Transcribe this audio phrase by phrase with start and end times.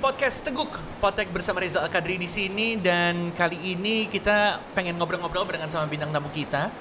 [0.00, 5.68] podcast Teguk Potek bersama Reza Al-Kadri di sini dan kali ini kita pengen ngobrol-ngobrol barengan
[5.68, 6.72] sama bintang tamu kita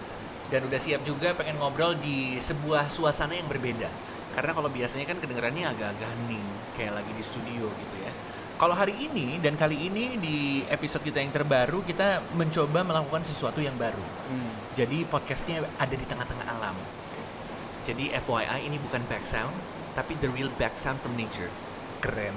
[0.47, 3.91] dan udah siap juga pengen ngobrol di sebuah suasana yang berbeda.
[4.31, 6.47] Karena kalau biasanya kan kedengarannya agak-agak hening
[6.79, 8.11] kayak lagi di studio gitu ya.
[8.55, 13.59] Kalau hari ini dan kali ini di episode kita yang terbaru kita mencoba melakukan sesuatu
[13.59, 14.03] yang baru.
[14.31, 14.51] Hmm.
[14.79, 16.75] Jadi podcastnya ada di tengah-tengah alam.
[17.83, 19.51] Jadi FYI ini bukan back sound,
[19.91, 21.51] tapi the real back sound from nature.
[21.99, 22.35] Keren.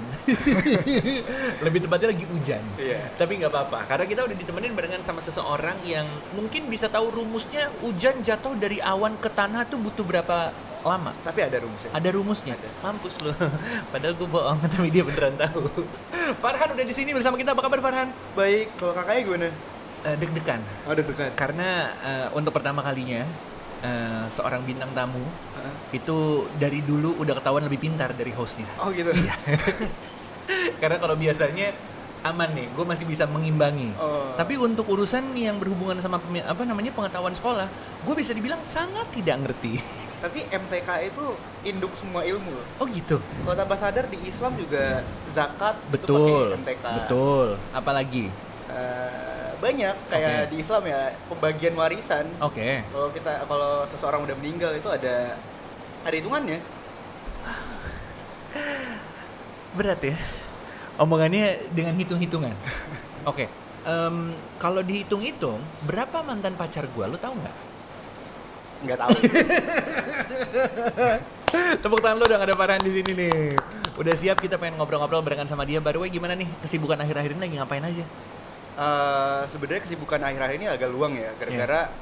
[1.65, 2.63] Lebih tepatnya lagi hujan.
[2.75, 3.15] Iya.
[3.15, 6.05] Tapi nggak apa-apa, karena kita udah ditemenin barengan sama seseorang yang
[6.35, 10.51] mungkin bisa tahu rumusnya hujan jatuh dari awan ke tanah tuh butuh berapa
[10.83, 11.15] lama.
[11.23, 11.91] Tapi ada rumusnya.
[11.95, 12.55] Ada rumusnya.
[12.83, 13.35] Mampus loh.
[13.95, 15.63] Padahal gue bohong, tapi dia beneran tahu.
[16.43, 17.55] Farhan udah di sini bersama kita.
[17.55, 18.11] Apa kabar Farhan?
[18.35, 19.49] Baik, kalau kakaknya gimana?
[20.03, 20.61] Eh, deg-degan.
[20.83, 21.31] Oh, deg-degan.
[21.39, 21.69] Karena
[22.03, 23.23] eh, untuk pertama kalinya
[23.83, 25.99] eh, seorang bintang tamu Heeh.
[25.99, 28.65] itu dari dulu udah ketahuan lebih pintar dari hostnya.
[28.79, 29.11] Oh gitu.
[29.11, 29.35] Iya.
[30.81, 31.75] Karena kalau biasanya
[32.23, 33.91] aman nih, gue masih bisa mengimbangi.
[33.99, 34.31] Oh.
[34.39, 37.67] Tapi untuk urusan yang berhubungan sama apa namanya pengetahuan sekolah,
[38.07, 39.77] gue bisa dibilang sangat tidak ngerti.
[40.23, 41.35] Tapi MTK itu
[41.67, 42.55] induk semua ilmu.
[42.79, 43.19] Oh gitu.
[43.19, 46.15] Kalau tanpa sadar di Islam juga zakat itu Betul.
[46.15, 46.85] pakai MTK.
[47.03, 47.47] Betul.
[47.75, 48.25] Apalagi?
[48.71, 50.49] Eh, banyak kayak Oke.
[50.51, 50.99] di Islam ya
[51.31, 52.27] pembagian warisan.
[52.43, 52.83] Oke.
[52.83, 55.39] Kalau kita kalau seseorang udah meninggal itu ada
[56.03, 56.59] ada hitungannya.
[59.79, 60.19] Berat ya.
[60.99, 62.53] Omongannya dengan hitung-hitungan.
[63.31, 63.47] Oke.
[63.83, 67.07] em, kalau dihitung-hitung, berapa mantan pacar gua?
[67.07, 67.55] Lu tahu nggak?
[68.83, 69.15] Nggak tahu.
[71.53, 73.53] Tepuk tangan lu dong ada Farhan di sini nih.
[73.93, 75.77] Udah siap kita pengen ngobrol-ngobrol barengan sama dia.
[75.77, 78.05] By the way, gimana nih kesibukan akhir-akhir ini lagi ngapain aja?
[78.73, 81.93] Eh, sebenarnya kesibukan akhir-akhir ini agak luang ya gara-gara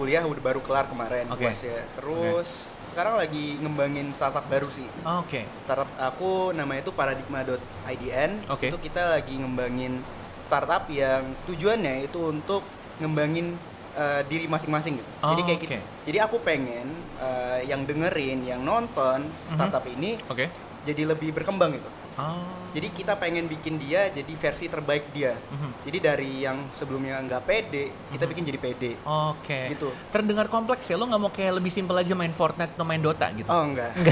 [0.00, 1.28] kuliah udah baru kelar kemarin.
[1.28, 1.84] UAS ya.
[2.00, 4.88] Terus sekarang lagi ngembangin startup baru sih.
[5.04, 5.44] Oke.
[5.68, 8.30] Startup aku namanya itu paradigma.idn.
[8.48, 8.72] Oke.
[8.72, 10.00] Itu kita lagi ngembangin
[10.40, 12.64] startup yang tujuannya itu untuk
[12.96, 13.60] ngembangin
[13.92, 15.10] eh, diri masing-masing gitu.
[15.20, 15.64] Oh, jadi kayak oke.
[15.68, 15.76] gitu.
[16.12, 16.86] Jadi aku pengen
[17.20, 20.48] eh, yang dengerin, yang nonton startup ini Oke.
[20.88, 21.90] jadi lebih berkembang gitu.
[22.16, 22.65] Oh.
[22.76, 25.32] Jadi kita pengen bikin dia jadi versi terbaik dia.
[25.32, 25.88] Mhm.
[25.88, 29.00] Jadi dari yang sebelumnya nggak pede, kita bikin jadi pede.
[29.00, 29.72] Oke.
[29.72, 29.88] Gitu.
[30.12, 31.00] Terdengar kompleks ya.
[31.00, 33.48] Lo nggak mau kayak lebih simpel aja main Fortnite atau main Dota gitu?
[33.48, 33.96] Oh enggak.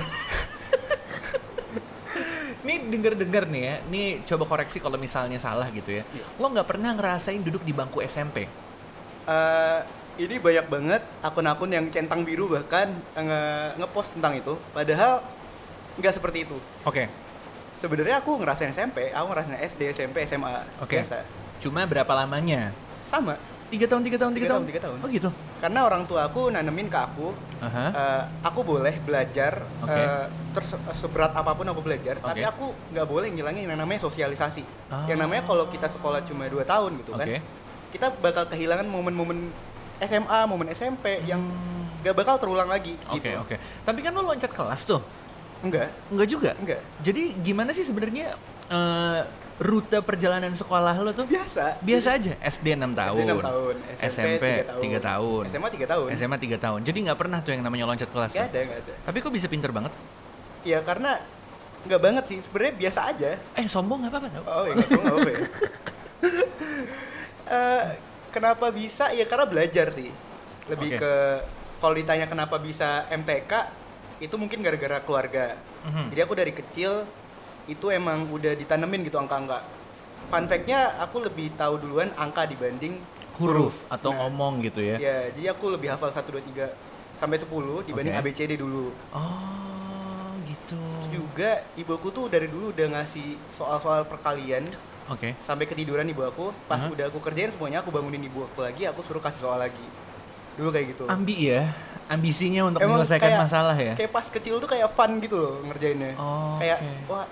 [2.64, 3.75] Nih denger-denger nih ya.
[3.92, 6.08] Nih coba koreksi kalau misalnya salah gitu ya.
[6.08, 6.25] Iya.
[6.41, 8.48] Lo nggak pernah ngerasain duduk di bangku SMP?
[9.28, 9.81] Eh,
[10.25, 14.56] ini banyak banget akun-akun yang centang biru bahkan nge- ngepost tentang itu.
[14.72, 15.20] Padahal
[16.00, 16.56] nggak seperti itu.
[16.88, 17.24] Oke.
[17.75, 20.62] Sebenarnya aku ngerasain SMP, aku ngerasain SD, SMP, SMA.
[20.79, 21.03] Oke.
[21.03, 21.27] Biasa.
[21.59, 22.71] Cuma berapa lamanya?
[23.05, 23.35] Sama.
[23.67, 24.65] Tiga tahun, tiga tahun, tiga, Tiga tahun.
[24.71, 24.99] tiga tahun.
[25.03, 25.31] Oh gitu.
[25.59, 27.87] Karena orang tua aku nanemin ke aku, Aha.
[27.91, 29.91] eh, aku boleh belajar, Oke.
[29.99, 30.25] eh,
[30.55, 32.51] terus seberat apa pun aku belajar, tapi Oke.
[32.55, 32.65] aku
[32.95, 34.62] nggak boleh ngilangin yang namanya sosialisasi.
[34.93, 35.09] Ah.
[35.11, 37.39] Yang namanya kalau kita sekolah cuma 2 tahun gitu kan, Oke.
[37.91, 39.51] kita bakal kehilangan momen-momen
[39.99, 41.41] SMA, momen SMP yang
[42.05, 42.95] nggak bakal terulang lagi.
[43.09, 43.17] Hmm.
[43.17, 43.41] Oke, gitu.
[43.41, 43.56] oke.
[43.83, 45.01] Tapi kan lo loncat kelas tuh.
[45.64, 46.50] Enggak, Enggak juga.
[46.60, 46.80] enggak.
[47.00, 48.36] Jadi gimana sih sebenarnya
[48.69, 49.20] eh,
[49.54, 51.25] rute perjalanan sekolah lo tuh?
[51.25, 51.78] Biasa.
[51.80, 52.32] Biasa aja.
[52.42, 53.22] SD 6 tahun.
[53.22, 55.00] SD 6 tahun, SMP 3 3 tahun.
[55.00, 55.42] tahun.
[55.48, 56.06] SMA 3 tahun.
[56.12, 56.80] SMA 3 tahun.
[56.84, 58.32] Jadi nggak pernah tuh yang namanya loncat kelas.
[58.34, 58.42] Tuh?
[58.44, 58.92] ada, nggak ada.
[59.06, 59.92] Tapi kok bisa pinter banget?
[60.66, 61.22] Ya karena
[61.84, 63.31] nggak banget sih, sebenarnya biasa aja.
[63.54, 64.28] Eh sombong nggak apa-apa?
[64.48, 65.41] Oh, ya semua nggak apa ya.
[67.44, 67.84] Eh,
[68.32, 69.12] kenapa bisa?
[69.12, 70.08] Ya karena belajar sih.
[70.64, 71.00] Lebih Oke.
[71.04, 71.12] ke
[71.76, 73.52] kalau ditanya kenapa bisa MTK,
[74.22, 75.58] itu mungkin gara-gara keluarga.
[75.86, 76.14] Mhm.
[76.14, 76.92] Jadi aku dari kecil
[77.66, 79.64] itu emang udah ditanemin gitu angka-angka.
[80.28, 82.97] Fun fact-nya aku lebih tahu duluan angka dibanding
[83.34, 84.97] Huruf atau Nah, ngomong gitu ya?
[84.97, 86.70] Ya, jadi aku lebih hafal 1 2 3
[87.19, 88.30] sampai 10 dibanding Oke.
[88.30, 88.94] ABCD dulu.
[89.10, 90.78] Oh gitu.
[90.78, 94.70] Terus juga ibuku tuh dari dulu udah ngasih soal-soal perkalian
[95.10, 95.34] Oke.
[95.42, 96.54] sampai ketiduran ibu aku.
[96.70, 96.94] Pas Aha.
[96.94, 99.86] udah aku kerjain semuanya, aku bangunin ibu aku lagi, aku suruh kasih soal lagi.
[100.54, 101.04] Dulu kayak gitu.
[101.06, 101.62] Ambi ya.
[102.04, 103.92] Ambisinya untuk Emang menyelesaikan kayak- masalah ya?
[103.97, 106.12] Kayak pas kecil tuh kayak fun gitu loh ngerjainnya.
[106.15, 106.91] Oh, kayak oke.
[107.09, 107.25] wah,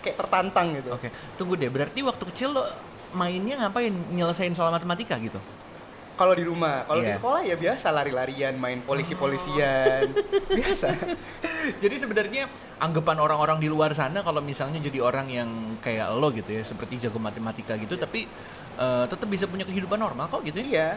[0.00, 0.88] kayak tertantang gitu.
[0.94, 1.66] Oke, tunggu deh.
[1.66, 2.62] Berarti waktu kecil lo
[3.10, 3.90] mainnya ngapain?
[3.90, 5.42] Nyelesain soal matematika gitu?
[6.14, 7.16] Kalau di rumah, kalau di Iya.
[7.16, 10.04] sekolah ya biasa lari-larian, main polisi-polisian.
[10.52, 10.92] biasa.
[11.82, 12.44] Jadi sebenarnya
[12.78, 15.48] anggapan orang-orang di luar sana kalau misalnya jadi orang yang
[15.80, 18.28] kayak lo gitu ya, seperti jago matematika gitu, tapi
[18.76, 20.66] eh, tetap bisa punya kehidupan normal kok gitu ya?
[20.66, 20.88] Iya.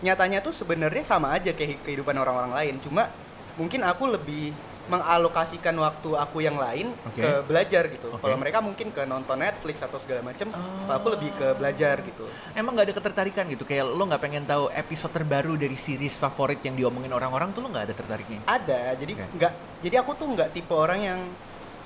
[0.00, 3.12] Nyatanya tuh sebenarnya sama aja kayak kehidupan orang-orang lain, cuma
[3.60, 4.56] mungkin aku lebih
[4.90, 7.22] mengalokasikan waktu aku yang lain Oke.
[7.22, 8.10] ke belajar gitu.
[8.10, 8.26] Oke.
[8.26, 10.58] Kalau mereka mungkin ke nonton Netflix atau segala macem, Oh.
[10.88, 12.26] kalau aku lebih ke belajar gitu.
[12.58, 13.62] Emang nggak ada ketertarikan gitu?
[13.62, 17.70] Kayak lo nggak pengen tahu episode terbaru dari series favorit yang diomongin orang-orang tuh lo
[17.70, 18.40] nggak ada tertariknya?
[18.50, 21.20] Ada, jadi nggak, jadi aku tuh nggak tipe orang yang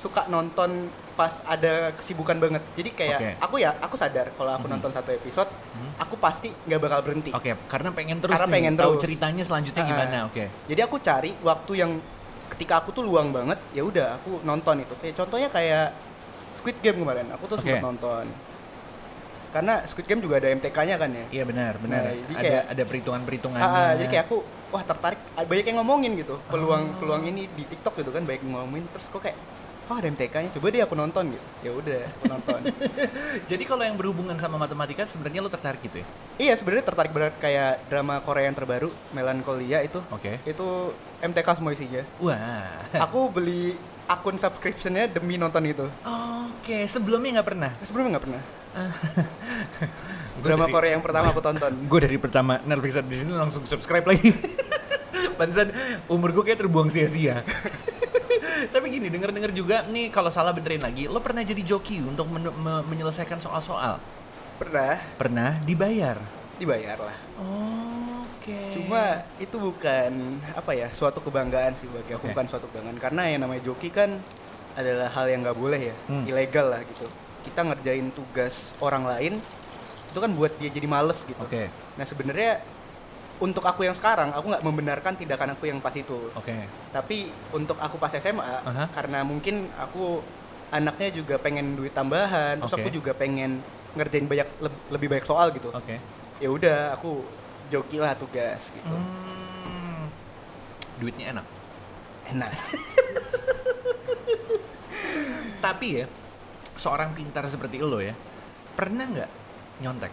[0.05, 2.61] suka nonton pas ada kesibukan banget.
[2.77, 3.31] Jadi kayak Oke.
[3.41, 5.49] aku ya, aku sadar kalau aku nonton satu episode,
[5.97, 7.31] aku pasti nggak bakal berhenti.
[7.33, 9.03] Oke, karena pengen terus Karena nih, pengen tahu terus.
[9.09, 9.89] ceritanya selanjutnya Ah.
[9.89, 10.17] gimana.
[10.29, 10.45] Oke.
[10.69, 11.91] Jadi aku cari waktu yang
[12.53, 14.93] ketika aku tuh luang banget, ya udah aku nonton itu.
[15.01, 15.87] Kayak contohnya kayak
[16.55, 17.65] Squid Game kemarin, aku tuh Oke.
[17.65, 18.27] sempat nonton.
[19.51, 21.25] Karena Squid Game juga ada MTK-nya kan ya.
[21.31, 22.03] Iya benar, benar.
[22.03, 23.62] Nah, jadi ada kayak- ada perhitungan-perhitungannya.
[23.65, 24.37] Ah, ah, jadi kayak aku
[24.69, 28.59] wah tertarik banyak yang ngomongin gitu peluang peluang ini di TikTok gitu kan banyak yang
[28.59, 29.39] ngomongin terus kok kayak
[29.84, 32.60] oh ada MTK-nya coba deh aku nonton gitu ya udah aku nonton
[33.50, 36.06] Jadi kalau yang berhubungan sama matematika sebenarnya lo tertarik gitu ya?
[36.36, 40.40] iya sebenarnya tertarik berat kayak drama Korea yang terbaru Melancholia itu Oke.
[40.42, 40.66] itu
[41.20, 42.64] MTK semua isinya Wah.
[42.96, 45.84] aku beli akun subscriptionnya demi nonton itu
[46.60, 47.70] Oke, sebelumnya nggak pernah.
[47.81, 48.42] sebelumnya nggak pernah
[50.42, 54.02] drama dari- Korea yang pertama aku tonton Gue dari pertama Netflix di sini langsung subscribe
[54.02, 54.34] lagi.
[55.34, 55.70] Pantesan
[56.06, 57.42] umur gue kayak terbuang sia-sia.
[58.66, 62.55] Tapi gini, denger-denger juga nih kalau salah benerin lagi, lo pernah jadi joki untuk men-
[62.55, 63.99] me- menyelesaikan soal-soal?
[64.55, 66.14] pernah Pernah dibayar?
[66.55, 67.16] dibayar lah
[68.38, 68.70] Oke.
[68.70, 70.12] Cuma itu bukan
[70.52, 74.20] apa ya suatu kebanggaan sih bagi aku bukan suatu kebanggaan karena yang namanya joki kan
[74.75, 76.22] adalah hal yang nggak boleh ya Hmm.
[76.22, 77.08] ilegal lah gitu.
[77.43, 79.40] Kita ngerjain tugas orang lain
[80.06, 81.40] itu kan buat dia jadi males gitu.
[81.40, 81.72] Oke.
[81.96, 82.60] Nah sebenarnya
[83.42, 86.31] untuk aku yang sekarang aku nggak membenarkan tindakan aku yang pas itu.
[86.38, 86.54] Oke.
[86.94, 88.86] Tapi untuk aku pas SMA Aha.
[88.94, 90.22] karena mungkin aku
[90.70, 92.86] anaknya juga pengen duit tambahan, terus Oke.
[92.86, 93.62] aku juga pengen
[93.94, 95.70] ngerjain banyak leb- lebih banyak soal gitu.
[95.70, 95.98] Oke.
[96.42, 97.22] Ya udah aku
[97.70, 98.94] joki lah tugas gitu.
[98.94, 100.10] Hmm.
[100.98, 101.46] Duitnya enak.
[102.31, 102.50] Enak.
[105.64, 106.06] Tapi ya,
[106.76, 108.12] seorang pintar seperti lo ya,
[108.76, 109.31] pernah nggak
[109.81, 110.12] nyontek?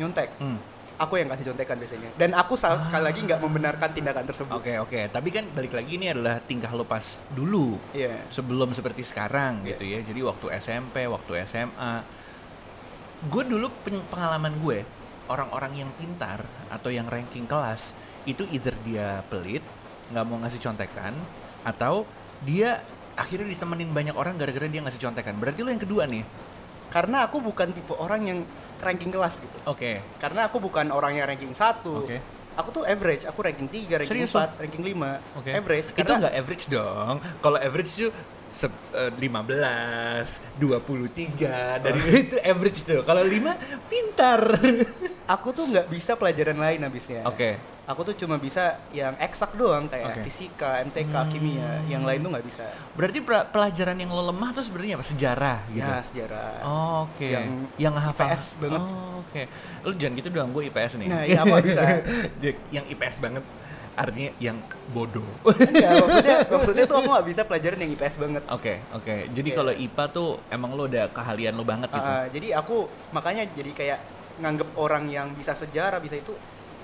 [0.00, 0.56] nyontek Hmm.
[1.00, 4.76] Aku yang kasih contekan biasanya dan aku sa- sekali lagi nggak membenarkan tindakan tersebut Oke
[4.76, 9.64] oke, tapi kan balik lagi ini adalah tingkah lo pas dulu iya sebelum seperti sekarang
[9.64, 9.68] Iya.
[9.72, 9.98] gitu ya.
[10.04, 11.92] Jadi waktu SMP, waktu SMA,
[13.22, 14.84] gue dulu pen- pengalaman gue
[15.26, 17.92] orang-orang yang pintar atau yang ranking kelas
[18.22, 19.64] itu either dia pelit,
[20.08, 21.16] nggak mau ngasih contekan,
[21.62, 22.04] atau
[22.42, 25.36] dia akhirnya ditemenin banyak orang gara-gara dia ngasih contekan.
[25.36, 26.24] Berarti lo yang kedua nih.
[26.90, 28.40] karena aku bukan tipe orang yang
[28.80, 30.00] ranking kelas gitu Oke.
[30.18, 32.18] karena aku bukan orang yang ranking satu Oke.
[32.56, 35.50] aku tuh average aku ranking 3, ranking Serius, 4, ranking 5 Oke.
[35.52, 37.14] average Itu nggak average dong.
[37.40, 38.10] Kalau average tuh
[38.52, 39.18] 15,
[40.58, 42.20] 23 dari Oh.
[42.20, 43.00] itu average tuh.
[43.02, 43.54] Kalau 5
[43.86, 44.40] pintar.
[45.30, 47.54] aku tuh nggak bisa pelajaran lain habisnya Oke.
[47.86, 50.26] aku tuh cuma bisa yang eksak doang kayak Oke.
[50.26, 51.30] fisika MTK Hmm.
[51.30, 52.66] kimia yang lain tuh nggak bisa
[52.98, 55.06] Berarti pelajaran yang lo lemah tuh sebenarnya apa?
[55.06, 55.86] Sejarah gitu.
[55.86, 57.30] ya sejarah Oh, Oke.
[57.30, 57.46] Yang
[57.78, 58.82] yang hafal IPS banget.
[58.82, 59.42] Oh, Oke.
[59.86, 61.06] Lu jangan gitu dong, gue IPS nih.
[61.06, 61.82] Nah, iya, apa bisa?
[62.74, 63.44] Yang IPS banget
[64.00, 64.56] artinya yang
[64.88, 65.28] bodoh.
[65.44, 69.14] Nggak, maksudnya maksudnya tuh aku nggak bisa pelajaran yang IPS banget Oke, oke.
[69.30, 69.56] Jadi Iya.
[69.60, 72.00] kalau IPA tuh emang lo udah keahlian lo banget gitu.
[72.02, 73.98] Ah, jadi aku makanya jadi kayak
[74.40, 76.32] nganggep orang yang bisa sejarah bisa itu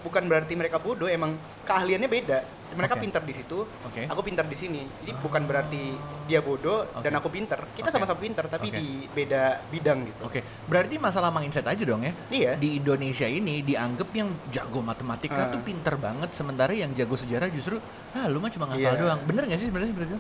[0.01, 2.39] bukan berarti mereka bodoh emang keahliannya beda
[2.69, 3.03] mereka Oke.
[3.03, 4.05] pintar di situ Oke.
[4.05, 5.95] aku pintar di sini jadi bukan berarti
[6.25, 7.19] dia bodoh dan Oke.
[7.19, 8.77] aku pintar kita sama-sama pintar tapi Oke.
[8.77, 12.13] di beda bidang gitu Oke, berarti masalah mindset aja dong ya.
[12.29, 15.49] iya Di Indonesia ini dianggap yang jago matematika Ah.
[15.49, 17.79] tuh pinter banget, sementara yang jago sejarah justru,
[18.13, 18.99] ah lu mah cuma ngafal Iya.
[18.99, 19.21] doang.
[19.23, 20.19] Bener gak sih sebenarnya seperti itu?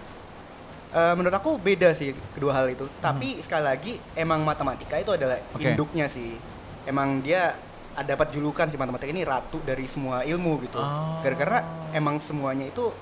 [0.88, 5.36] Eh, menurut aku beda sih kedua hal itu tapi sekali lagi emang matematika itu adalah
[5.36, 5.58] Hmm.
[5.58, 5.66] Oke.
[5.68, 6.38] induknya sih
[6.84, 7.52] emang dia
[7.98, 11.20] dapat julukan sih matematika ini ratu dari semua ilmu gitu Oh.
[11.20, 12.92] gara-gara emang semuanya itu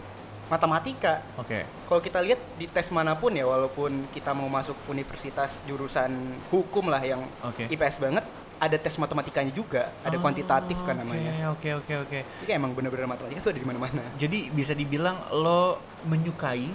[0.45, 1.65] matematika Oke.
[1.89, 6.13] kalau kita lihat di tes mana pun ya walaupun kita mau masuk universitas jurusan
[6.49, 7.67] hukum lah yang Oke.
[7.67, 8.25] IPS banget
[8.55, 12.19] ada tes matematikanya juga ada kuantitatif kan namanya Oke, oke, oke.
[12.23, 16.69] jadi kayak emang bener-bener matematika itu ada di mana-mana Jadi bisa dibilang lo menyukai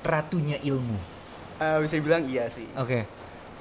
[0.00, 0.94] ratunya ilmu.
[1.56, 3.08] Eh, bisa dibilang iya sih Oke.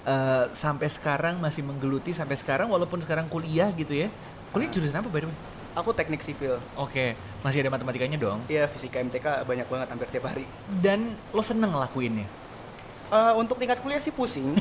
[0.06, 4.14] Eh, sampai sekarang masih menggeluti sampai sekarang walaupun sekarang kuliah gitu ya.
[4.54, 5.38] Kuliah jurusan apa by the way?
[5.76, 8.40] aku teknik sipil Oke, masih ada matematikanya dong.
[8.48, 10.48] Iya fisika MTK banyak banget hampir tiap hari
[10.80, 12.24] Dan lo seneng ngelakuinnya.
[13.06, 14.56] Eh, untuk tingkat kuliah sih pusing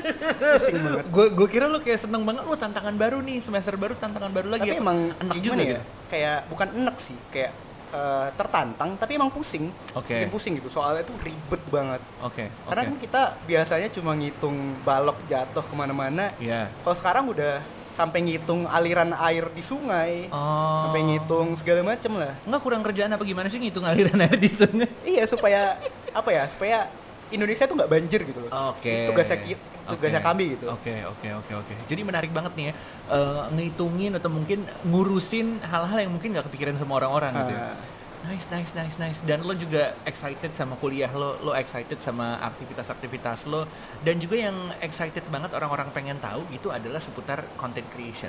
[0.56, 3.92] pusing banget Gue gue kira lo kayak seneng banget lo tantangan baru nih semester baru
[3.92, 4.68] tantangan baru lagi.
[4.68, 4.80] tapi apa?
[4.80, 5.82] emang enak juga ya gitu.
[6.08, 7.52] kayak bukan enek sih kayak
[7.90, 10.14] eh, tertantang tapi emang pusing Oke.
[10.16, 12.46] Bikin pusing gitu soalnya itu ribet banget Oke.
[12.64, 16.70] karena kan kita biasanya cuma ngitung balok jatuh ke mana-mana Iya.
[16.80, 17.58] kalau sekarang udah
[17.90, 20.86] sampai ngitung aliran air di sungai Oh.
[20.86, 24.48] sampai ngitung segala macem lah Enggak kurang kerjaan apa gimana sih ngitung aliran air di
[24.48, 24.88] sungai?
[25.02, 25.76] iya supaya
[26.10, 26.86] apa ya supaya
[27.28, 29.04] Indonesia tuh nggak banjir gitu loh Oke.
[29.04, 31.74] Itu tugasnya ki- tugasnya kami gitu Oke, oke, oke, oke.
[31.88, 32.74] Jadi menarik banget nih ya,
[33.10, 37.54] eh, ngitungin atau mungkin ngurusin hal-hal yang mungkin nggak kepikiran sama orang-orang gitu.
[37.54, 37.64] ya.
[37.72, 37.76] Ah,
[38.20, 39.20] Nice, nice, nice, nice.
[39.24, 43.64] Dan lo juga excited sama kuliah lo, lo excited sama aktivitas-aktivitas lo,
[44.04, 48.28] dan juga yang excited banget orang-orang pengen tahu itu adalah seputar content creation.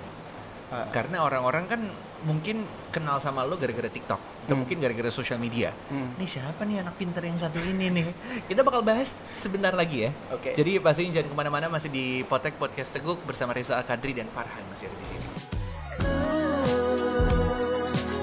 [0.72, 0.88] Ah.
[0.96, 1.82] Karena orang-orang kan
[2.24, 2.64] mungkin
[2.96, 4.68] kenal sama lo gara-gara TikTok, atau Hmm.
[4.68, 5.72] mungkin gara-gara sosial media.
[5.88, 6.12] Hmm.
[6.20, 8.08] Siapa nih anak pinter yang satu ini nih?
[8.52, 10.12] Kita bakal bahas sebentar lagi ya.
[10.28, 10.52] Oke.
[10.60, 14.60] Jadi pasti jangan ke mana-mana, masih di Potek Podcast Teguk bersama Reza Akadri dan Farhan
[14.68, 15.24] masih ada di sini.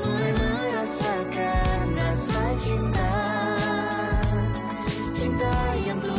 [0.05, 3.13] mulai merasakan rasa cinta
[5.17, 6.18] Cinta yang tumbuh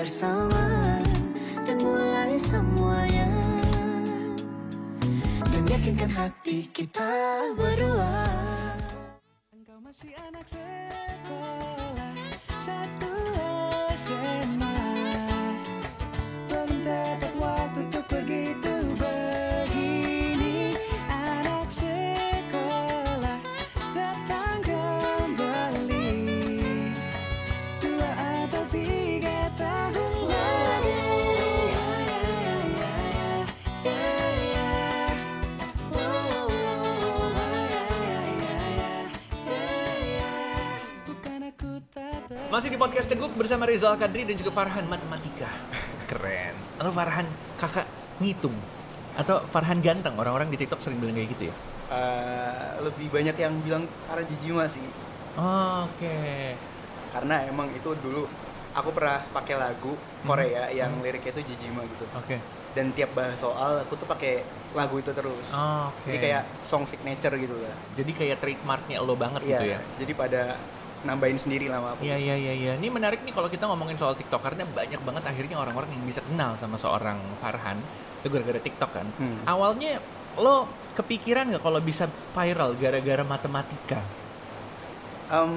[0.00, 0.64] bersama
[1.68, 3.28] Dan mulai semuanya
[5.44, 7.12] dan yakinkan hati kita
[7.52, 8.24] berdua.
[9.52, 12.16] Engkau masih anak sekolah
[12.56, 12.99] satu
[42.50, 45.46] Masih di podcast Teguk bersama Rizal Kadri dan juga Farhan Matematika.
[46.10, 46.54] Keren.
[46.82, 47.26] Atau Farhan
[47.56, 47.86] kakak
[48.18, 48.56] ngitung.
[49.14, 50.18] Atau Farhan ganteng.
[50.18, 51.54] Orang-orang di TikTok sering bilang kayak gitu ya.
[51.90, 54.86] Eh, lebih banyak yang bilang karena Jijima sih
[55.34, 56.54] Oke.
[57.10, 58.30] karena emang itu dulu
[58.70, 62.38] aku pernah pakai lagu Korea yang liriknya itu Jijima gitu Oke.
[62.78, 66.14] dan tiap bahas soal aku tuh pakai lagu itu terus Oke.
[66.14, 69.78] jadi kayak song signature gitu lah Jadi kayak trademarknya lo banget iya gitu ya.
[69.98, 70.42] jadi pada
[71.00, 72.72] nambahin sendiri lama aku Iya iya iya iya.
[72.76, 76.20] Ini menarik nih kalau kita ngomongin soal TikTok karena banyak banget akhirnya orang-orang yang bisa
[76.20, 77.80] kenal sama seorang Farhan
[78.20, 79.06] itu gara-gara TikTok kan.
[79.16, 79.40] Hmm.
[79.44, 79.96] Awalnya
[80.36, 84.00] lo kepikiran nggak kalau bisa viral gara-gara matematika?
[85.30, 85.52] Em,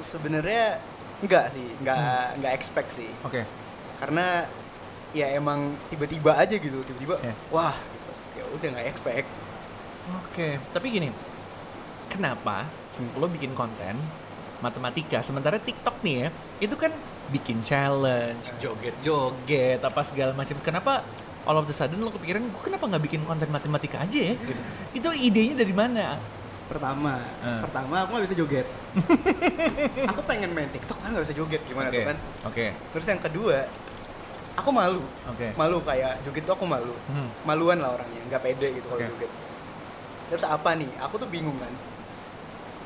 [0.00, 0.78] sebenarnya
[1.18, 2.36] enggak sih enggak Hmm.
[2.36, 3.48] enggak expect sih Oke.
[3.96, 4.44] karena
[5.10, 7.32] ya emang tiba-tiba aja gitu tiba-tiba Iya.
[7.48, 8.12] wah gitu.
[8.36, 9.28] ya udah nggak expect
[10.06, 10.62] Oke.
[10.70, 11.10] Tapi gini,
[12.06, 12.62] kenapa
[12.94, 13.10] Hmm.
[13.18, 13.98] lo bikin konten
[14.66, 16.28] matematika sementara TikTok nih ya
[16.60, 16.90] itu kan
[17.26, 20.54] bikin challenge, joget-joget apa segala macam.
[20.60, 21.02] Kenapa
[21.42, 24.34] all of the sudden lo kepikiran gue kenapa nggak bikin konten matematika aja ya?
[24.34, 24.62] Gitu.
[24.92, 26.18] Itu idenya dari mana?
[26.66, 27.60] pertama Eh.
[27.62, 28.66] pertama aku nggak bisa joget
[30.10, 31.94] aku pengen main TikTok kan nggak bisa joget gimana Oke.
[31.94, 32.66] tuh kan Oke.
[32.90, 33.56] terus yang kedua
[34.52, 35.54] aku malu Oke.
[35.54, 37.30] malu kayak joget tuh aku malu Hmm.
[37.44, 39.08] maluan lah orangnya nggak pede gitu kalau Oke.
[39.08, 39.30] joget
[40.26, 41.70] terus apa nih aku tuh bingung kan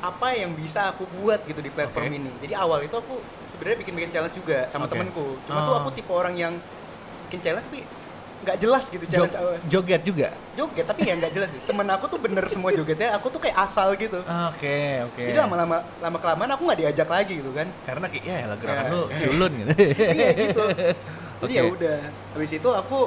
[0.01, 2.17] apa yang bisa aku buat gitu di platform Oke.
[2.17, 4.97] ini jadi awal itu aku sebenarnya bikin bikin challenge juga sama Oke.
[4.97, 5.79] temenku cuma tuh Oh.
[5.79, 6.53] aku tipe orang yang
[7.25, 7.85] bikin challenge tapi
[8.41, 9.61] nggak jelas gitu challenge awal.
[9.69, 10.33] joget juga.
[10.51, 11.61] joget tapi ya nggak jelas gitu.
[11.63, 14.17] temen aku tuh bener semua jogetnya aku tuh kayak asal gitu
[14.49, 15.21] Oke, oke.
[15.21, 18.83] jadi lama-lama lama kelamaan aku nggak diajak lagi gitu kan Karena kayak ya lah gerakan
[18.83, 18.89] Ya.
[18.89, 19.71] lu culun gitu.
[20.09, 20.63] iya gitu
[21.39, 21.53] jadi Oke.
[21.53, 21.97] ya udah
[22.33, 22.99] habis itu aku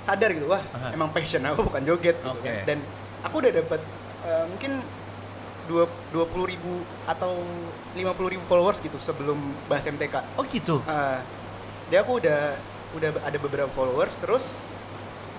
[0.00, 0.94] sadar gitu wah Aha.
[0.94, 2.46] emang passion aku bukan joget gitu Oke.
[2.46, 2.62] kan.
[2.64, 2.78] dan
[3.20, 3.80] aku udah dapat
[4.22, 4.72] eh, mungkin
[5.66, 6.72] dua dua puluh ribu
[7.04, 7.42] atau
[7.92, 10.80] lima puluh ribu followers gitu sebelum bahas MTK Oh gitu.
[10.84, 11.20] Ah,
[11.86, 12.56] jadi aku udah
[12.94, 14.46] udah ada beberapa followers terus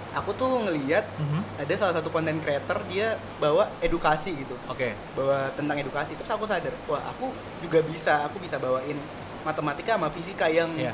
[0.09, 1.41] aku tuh ngeliat Mhm.
[1.59, 4.93] ada salah satu konten creator dia bawa edukasi gitu Oke.
[5.13, 7.29] bawa tentang edukasi terus aku sadar wah aku
[7.59, 8.97] juga bisa aku bisa bawain
[9.41, 10.93] matematika sama fisika yang Iya.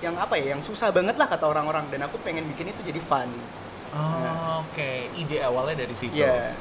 [0.00, 2.98] yang apa ya yang susah banget lah kata orang-orang dan aku pengen bikin itu jadi
[2.98, 3.30] fun
[3.92, 6.16] Oh, Oke, ide awalnya dari situ.
[6.16, 6.56] Iya.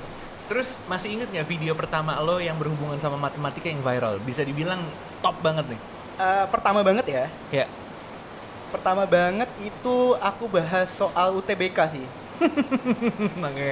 [0.51, 4.19] Terus masih inget nggak video pertama lo yang berhubungan sama matematika yang viral?
[4.19, 4.83] Bisa dibilang
[5.23, 5.79] top banget nih.
[6.19, 7.65] Eh, pertama banget ya Ya.
[8.67, 12.05] pertama banget itu aku bahas soal UTBK sih
[13.47, 13.69] Oke.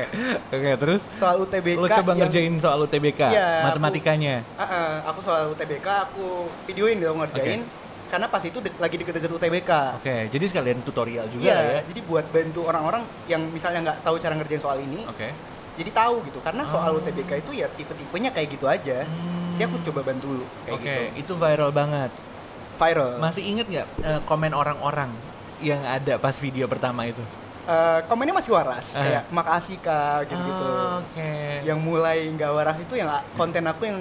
[0.50, 4.48] Oke, terus soal UTBK lo coba yang- ngerjain soal UTBK, aku- matematikanya.
[4.55, 7.62] Ah, ah, aku soal UTBK aku videoin gitu ngerjain
[8.07, 11.81] karena pas itu de- lagi deket-deket UTBK Oke, jadi sekalian tutorial juga Iya, ya.
[11.86, 15.29] jadi buat bantu orang-orang yang misalnya nggak tahu cara ngerjain soal ini, Oke.
[15.79, 16.39] Jadi tahu gitu.
[16.39, 17.00] Karena soal Oh.
[17.00, 19.07] UTBK itu ya tipe-tipenya kayak gitu aja.
[19.07, 19.55] Hmm.
[19.55, 21.03] Jadi aku coba bantu kayak Oke, gitu.
[21.17, 22.12] itu viral banget.
[22.75, 23.12] Viral.
[23.17, 25.12] Masih inget nggak eh, komen orang-orang
[25.59, 27.24] yang ada pas video pertama itu?
[27.65, 29.03] Eh, komennya masih waras, Eh.
[29.03, 30.65] kayak makasih kak gitu-gitu.
[30.65, 31.31] Ah, Oke.
[31.62, 34.00] Yang mulai nggak waras itu yang konten aku yang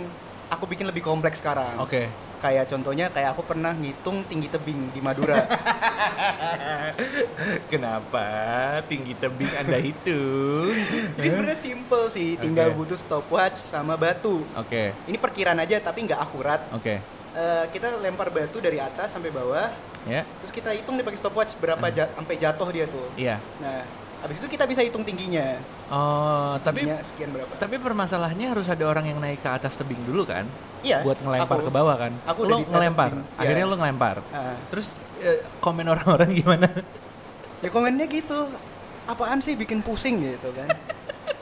[0.49, 1.77] aku bikin lebih kompleks sekarang.
[1.79, 2.09] Oke.
[2.39, 5.43] Kayak contohnya kayak aku pernah ngitung tinggi tebing di Madura.
[7.67, 8.27] Kenapa
[8.87, 10.71] tinggi tebing Anda hitung?
[11.19, 12.77] Jadi sebenarnya simple sih, tinggal Oke.
[12.79, 14.47] butuh stopwatch sama batu.
[14.55, 16.61] Oke, Ini perkiraan aja tapi nggak akurat.
[16.71, 16.95] oke.
[17.29, 19.71] Eh, kita lempar batu dari atas sampai bawah,
[20.03, 20.25] Ya.
[20.41, 23.07] terus kita hitung nih pakai stopwatch berapa ja- sampai jatuh dia tuh.
[23.15, 23.37] Iya.
[23.59, 23.83] Nah,
[24.19, 25.63] habis itu kita bisa hitung tingginya.
[25.89, 27.53] Oh, tapi Tingginya sekian berapa?
[27.55, 30.45] tapi permasalahannya harus ada orang yang naik ke atas tebing dulu kan?
[30.83, 31.03] Iya.
[31.03, 32.13] Buat ngelempar aku- ke bawah kan?
[32.27, 33.11] aku lo ngelempar.
[33.11, 33.39] tebing, iya.
[33.39, 34.17] Akhirnya lo ngelempar.
[34.31, 34.59] Ah.
[34.69, 34.87] Terus
[35.19, 36.69] eh, komen orang-orang gimana?
[37.59, 38.51] Ya komennya gitu.
[39.09, 40.69] Apaan sih bikin pusing gitu kan?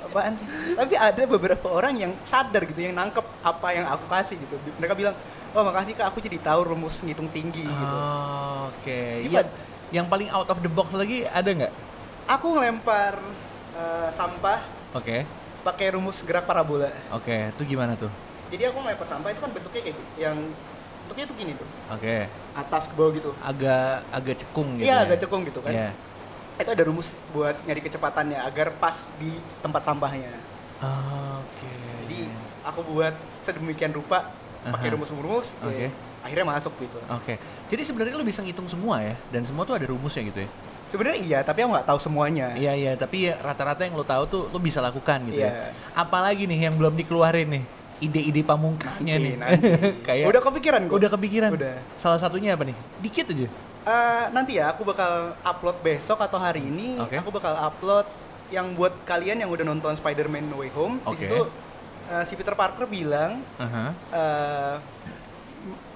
[0.07, 0.39] Apaan?
[0.77, 4.55] Tapi ada beberapa orang yang sadar gitu, yang nangkep apa yang aku kasih gitu.
[4.79, 5.19] Mereka bilang,
[5.51, 9.27] "Oh, makasih Kak, aku jadi tahu rumus ngitung tinggi gitu." Oh, Oke.
[9.27, 9.43] Iya.
[9.43, 9.47] Yang,
[9.93, 11.75] yang paling out of the box lagi ada nggak?
[12.27, 13.23] Aku ngelempar
[13.79, 14.59] eh, sampah
[14.99, 15.23] Oke.
[15.63, 16.91] pakai rumus gerak parabola.
[17.15, 18.11] Oke, itu gimana tuh?
[18.51, 20.03] Jadi aku ngelempar sampah itu kan bentuknya kayak gitu.
[20.19, 20.37] Yang
[21.07, 21.69] bentuknya tuh gini tuh.
[21.95, 22.27] Oke.
[22.59, 23.31] Atas ke bawah gitu.
[23.39, 24.91] Agak agak cekung gitu.
[24.91, 25.05] Iya, ya?
[25.07, 25.71] agak cekung gitu kan.
[25.71, 25.91] Iya.
[26.59, 30.35] Itu ada rumus buat nyari kecepatannya agar pas di tempat sampahnya.
[30.83, 31.75] Oke.
[32.07, 32.27] Jadi
[32.67, 33.15] aku buat
[33.47, 34.35] sedemikian rupa
[34.67, 35.87] pakai rumus-rumus, ya, Oke.
[36.27, 36.99] akhirnya masuk gitu.
[37.07, 37.39] Oke.
[37.71, 40.51] Jadi sebenarnya lo bisa ngitung semua ya, dan semua tuh ada rumusnya gitu ya.
[40.87, 42.55] Sebenarnya iya, tapi aku nggak tahu semuanya.
[42.55, 45.51] Iya iya, tapi ya rata-rata yang lo tahu tuh lo bisa lakukan gitu Iya.
[45.51, 45.71] ya.
[45.93, 47.65] Apalagi nih yang belum dikeluarin nih,
[47.99, 49.35] ide-ide pamungkasnya Nanti, nih.
[49.37, 49.71] nanti.
[50.07, 50.95] Kayak Udah kepikiran kok.
[50.95, 51.51] udah kepikiran.
[51.53, 51.75] Udah.
[51.97, 52.77] Salah satunya apa nih?
[53.01, 53.49] Dikit aja.
[53.87, 56.99] Eh, nanti ya aku bakal upload besok atau hari ini.
[56.99, 57.19] Oke.
[57.19, 58.07] Aku bakal upload
[58.47, 61.03] yang buat kalian yang udah nonton Spider-Man No Way Home.
[61.03, 61.19] Di Oke.
[61.21, 61.39] situ
[62.07, 63.91] eh, si Peter Parker bilang Aha.
[64.13, 64.75] eh,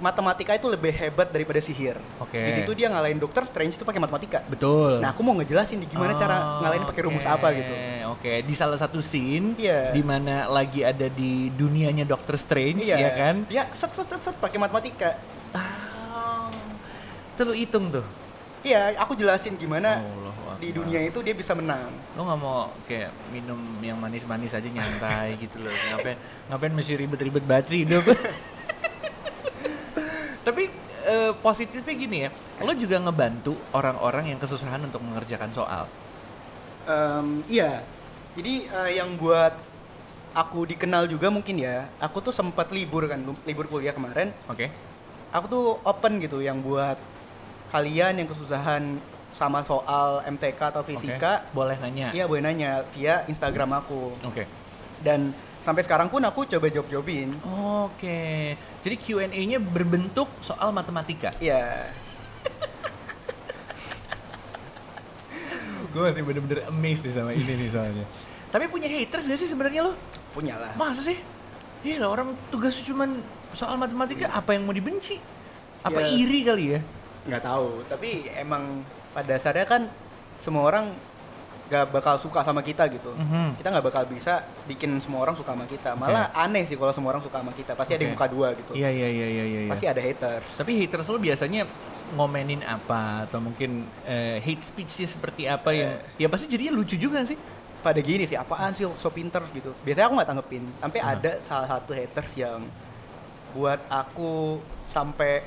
[0.00, 1.94] matematika itu lebih hebat daripada sihir.
[2.18, 2.40] Oke.
[2.40, 4.42] Di situ dia ngalahin Doctor Strange itu pakai matematika.
[4.48, 4.98] Betul.
[4.98, 7.30] Nah, aku mau ngejelasin di gimana cara Oh, ngalahin pakai rumus oke.
[7.30, 7.74] apa gitu.
[8.16, 9.94] Oke, di salah satu scene Iya.
[9.94, 13.36] di mana lagi ada di dunianya Doctor Strange Iya ya kan?
[13.52, 15.20] Ya, set set set, set pakai matematika.
[15.54, 16.48] Ah.
[17.40, 18.04] Lu hitung tuh.
[18.60, 21.88] Iya, aku jelasin gimana Allahu di dunia itu dia bisa menang.
[22.12, 25.72] Lo nggak mau kayak minum yang manis-manis aja nyantai gitu loh.
[25.72, 26.16] Ngapain
[26.52, 28.04] ngapain mesti ribet-ribet banget sih hidup.
[30.40, 30.72] Tapi
[31.04, 32.30] eh, positifnya gini ya,
[32.60, 35.84] lo juga ngebantu orang-orang yang kesusahan untuk mengerjakan soal.
[36.88, 37.84] Em, iya.
[38.36, 39.52] Jadi eh, yang buat
[40.32, 44.32] aku dikenal juga mungkin ya, aku tuh sempat libur kan, libur kuliah kemarin.
[44.48, 44.70] Oke.
[45.30, 46.98] Aku tuh open gitu yang buat
[47.70, 48.98] kalian yang kesusahan
[49.30, 52.10] sama soal MTK atau fisika, Boleh nanya.
[52.10, 54.10] iya boleh nanya via Instagram aku.
[54.26, 54.42] Oke.
[55.00, 57.36] Dan sampai sekarang pun aku coba jawab-jawabin.
[57.84, 58.54] Oke.
[58.80, 61.32] Jadi Q&A-nya berbentuk soal matematika.
[61.38, 61.88] Iya.
[65.90, 68.06] Gue masih bener-bener amazed nih sama ini nih soalnya.
[68.50, 69.92] Tapi punya haters gak sih sebenarnya lo?
[70.30, 70.72] Punya lah.
[70.78, 71.18] Masa sih?
[71.82, 73.18] Iya lah orang tugasnya cuman
[73.52, 75.18] soal matematika apa yang mau dibenci?
[75.80, 76.08] Apa Ya.
[76.12, 76.80] iri kali ya?
[77.20, 78.80] nggak tahu tapi emang
[79.12, 79.82] pada dasarnya kan
[80.40, 80.88] semua orang
[81.70, 83.54] nggak bakal suka sama kita gitu Mhm.
[83.54, 87.14] kita nggak bakal bisa bikin semua orang suka sama kita malah aneh sih kalau semua
[87.14, 89.70] orang suka sama kita pasti ada yang muka dua gitu Iya iya iya iya iya.
[89.70, 91.62] pasti ada haters Tapi haters lo biasanya
[92.10, 97.22] ngomenin apa atau mungkin eh, hate speech seperti apa yang ya pasti jadinya lucu juga
[97.22, 97.38] sih.
[97.80, 101.16] pada gini sih apaan sih so pinter gitu biasanya aku nggak tanggepin sampai Aha.
[101.16, 102.60] ada salah satu haters yang
[103.50, 105.40] buat aku sampai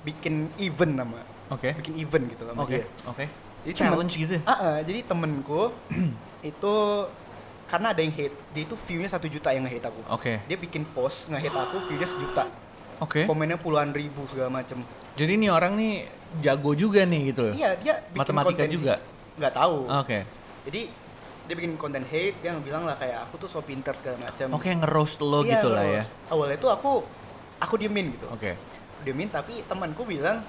[0.00, 1.18] bikin event nama
[1.50, 1.74] Oke.
[1.74, 2.78] bikin event gitu sama Oke.
[2.78, 3.26] dia Oke.
[3.64, 4.42] Jadi Challenge temen- gitu ya?
[4.44, 5.72] Ah, ah, jadi temenku
[6.52, 6.74] itu
[7.64, 10.00] karena ada yang hate, dia itu view-nya satu juta yang nge-hate aku.
[10.06, 10.44] Oke.
[10.44, 12.44] Dia bikin post nge-hate aku, view-nya sejuta.
[13.00, 13.24] Oke.
[13.24, 14.84] Komennya puluhan ribu segala macem.
[15.16, 16.06] Jadi nih orang nih
[16.44, 17.50] jago juga nih gitu.
[17.50, 18.94] Iya, dia bikin Matematika konten juga?
[19.40, 19.76] Nggak tahu.
[19.90, 20.18] Oke.
[20.68, 20.82] Jadi
[21.44, 24.46] dia bikin konten hate, dia bilang lah kayak aku tuh so pinter segala macam.
[24.54, 26.02] Oke, nge-roast lo Iya, gitu lah ya.
[26.30, 26.90] Awalnya tuh aku
[27.58, 28.28] aku diemin gitu.
[28.28, 28.54] Oke.
[29.02, 30.44] Diemin tapi temanku bilang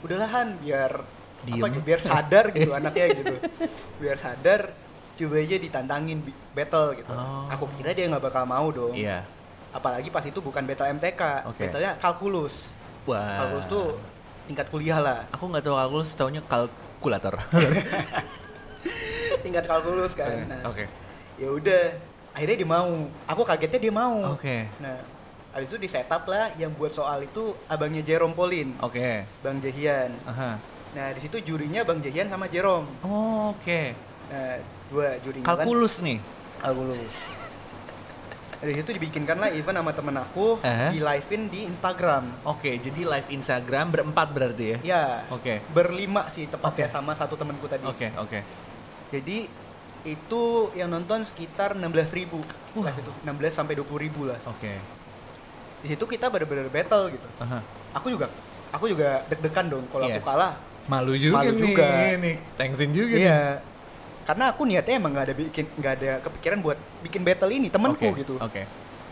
[0.00, 1.02] udahlah Han biar
[1.44, 1.60] Diem.
[1.60, 3.34] apa gitu, biar sadar gitu anaknya gitu.
[4.00, 4.60] Biar sadar
[5.14, 6.18] coba aja ditantangin
[6.56, 7.12] battle gitu.
[7.14, 7.46] Oh.
[7.54, 8.94] Aku kira dia nggak bakal mau dong.
[8.96, 9.22] Iya.
[9.70, 11.66] Apalagi pas itu bukan battle MTK, Oke.
[11.66, 12.70] battlenya kalkulus.
[13.06, 13.46] Wah.
[13.46, 13.84] Kalkulus tuh
[14.50, 15.26] tingkat kuliah lah.
[15.30, 17.34] Aku nggak tahu kalkulus, taunya kalkulator.
[19.44, 20.48] tingkat kalkulus kan.
[20.48, 20.88] Nah, Oke.
[21.36, 21.82] Ya udah,
[22.32, 23.10] akhirnya dia mau.
[23.26, 24.38] Aku kagetnya dia mau.
[24.38, 24.70] Oke.
[24.78, 24.98] Nah,
[25.54, 29.26] habis itu di setup lah yang buat soal itu abangnya Jerome Pauline, Oke.
[29.42, 30.14] Bang Jehian.
[30.26, 30.58] Aha.
[30.94, 32.86] Nah, di situ jurinya Bang Jehian sama Jerome.
[33.02, 33.94] Oh, Oke.
[34.30, 34.56] Nah,
[34.88, 36.18] dua jurinya kan Kalkulus nih.
[36.56, 37.14] kalkulus.
[38.56, 40.88] Dari situ dibikinkanlah event sama temen aku Aha.
[40.88, 42.48] di live-in di Instagram.
[42.48, 44.78] Oke, jadi live Instagram berempat berarti ya?
[44.80, 45.60] Ya, Oke.
[45.68, 46.94] berlima sih tepatnya Oke.
[46.94, 47.84] sama satu temanku tadi.
[47.84, 48.40] Oke, oke.
[49.12, 49.44] Jadi
[50.04, 52.40] itu yang nonton sekitar 16.000 ribu
[52.72, 52.88] Wah.
[52.88, 54.40] live itu 16 sampai 20 ribu lah.
[54.48, 54.72] Oke.
[55.84, 57.28] Di situ kita bener-bener battle gitu.
[57.44, 57.60] Aha.
[57.92, 58.32] Aku juga
[58.72, 60.16] aku juga deg-degan dong kalau Iya.
[60.16, 61.60] aku kalah Malu juga Malu nih.
[61.60, 61.86] juga.
[62.16, 62.36] nih.
[62.54, 63.24] Thanksin juga nih.
[63.24, 63.40] Iya.
[64.24, 68.04] Karena aku niatnya emang nggak ada bikin nggak ada kepikiran buat bikin battle ini temenku
[68.06, 68.34] Oke, gitu.
[68.36, 68.62] Oke.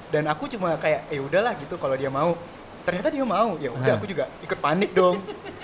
[0.09, 2.37] Dan aku cuma kayak eh udahlah gitu kalau dia mau.
[2.83, 3.57] Ternyata dia mau.
[3.57, 5.21] Ya udah aku juga ikut panik dong.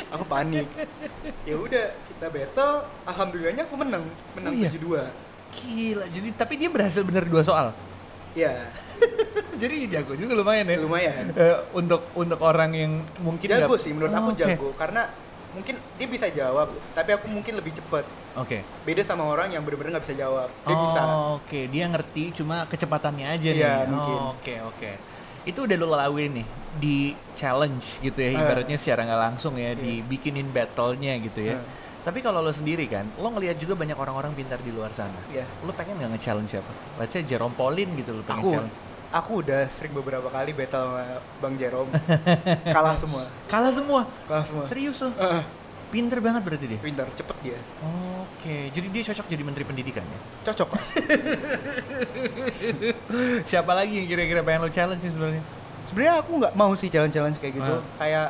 [0.09, 0.69] aku panik.
[1.43, 2.75] Ya udah kita battle.
[3.05, 4.05] Alhamdulillahnya aku menang.
[4.33, 4.71] Menang iya?
[4.71, 5.05] 7-2.
[5.51, 7.73] Gila, jadi tapi dia berhasil bener dua soal.
[8.37, 8.69] Iya,
[9.57, 10.77] jadi jago juga lumayan ya.
[10.79, 11.25] lumayan.
[11.33, 14.39] Eh, untuk untuk orang yang mungkin Jago nggak- sih menurut Oh, aku oke.
[14.39, 15.09] jago karena
[15.59, 18.07] mungkin dia bisa jawab, tapi aku mungkin lebih cepet.
[18.39, 18.63] Oke.
[18.87, 20.49] Beda sama orang yang bener-bener nggak bisa jawab.
[20.63, 21.01] Dia oh, bisa.
[21.43, 23.67] Oke, dia ngerti cuma kecepatannya aja nih.
[23.67, 24.19] Oh, mungkin.
[24.39, 24.91] Oke, oke.
[25.43, 26.47] Itu udah lo laluin nih
[26.79, 26.97] di
[27.35, 28.39] challenge gitu ya, Eh.
[28.39, 31.59] ibaratnya secara nggak langsung ya, dibikinin battle-nya gitu ya.
[31.59, 31.61] Eh.
[32.07, 35.19] Tapi kalau lo sendiri kan, lo ngelihat juga banyak orang-orang pintar di luar sana.
[35.35, 35.45] Iya.
[35.67, 36.73] Lo pengen nggak nge-challenge siapa?
[37.03, 38.88] Let's say Jerome Pauline gitu lo pengen Aku challenge.
[39.09, 41.05] Aku udah sering beberapa kali battle sama
[41.41, 41.91] Bang Jerome.
[42.75, 43.25] Kalah semua.
[43.49, 44.01] Kalah semua.
[44.29, 44.65] Kalah semua.
[44.69, 45.11] Serius lo?
[45.17, 45.43] Eh,
[45.89, 46.77] Pinter banget berarti dia.
[46.85, 47.57] pintar, cepet dia.
[48.21, 50.21] Oke, jadi dia cocok jadi menteri pendidikan ya.
[50.53, 50.77] Cocok.
[53.49, 55.41] Siapa lagi yang kira-kira pengen lo challenge sih sebenarnya?
[55.89, 57.75] Sebenarnya aku nggak mau sih challenge-challenge kayak gitu.
[57.81, 57.83] Ah.
[58.05, 58.29] Kayak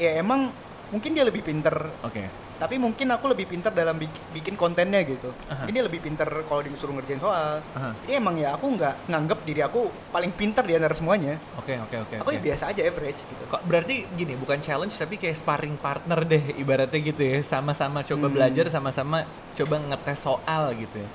[0.00, 0.48] ya emang
[0.88, 2.24] mungkin dia lebih pinter Oke.
[2.54, 5.34] Tapi mungkin aku lebih pintar dalam bik- bikin kontennya gitu.
[5.46, 5.66] Aha.
[5.66, 7.58] Ini lebih pintar kalau disuruh ngerjain soal.
[7.60, 7.90] Aha.
[8.02, 11.36] Ini emang ya aku nggak nganggep diri aku paling pintar di antara semuanya.
[11.54, 12.14] Oke, oke, oke.
[12.16, 12.36] aku oke.
[12.36, 13.42] ya biasa aja average gitu.
[13.44, 17.38] Kok berarti gini, bukan challenge tapi kayak sparring partner deh ibaratnya gitu ya.
[17.42, 18.34] Sama-sama coba Hmm.
[18.34, 21.08] belajar, sama-sama coba ngetes soal gitu ya.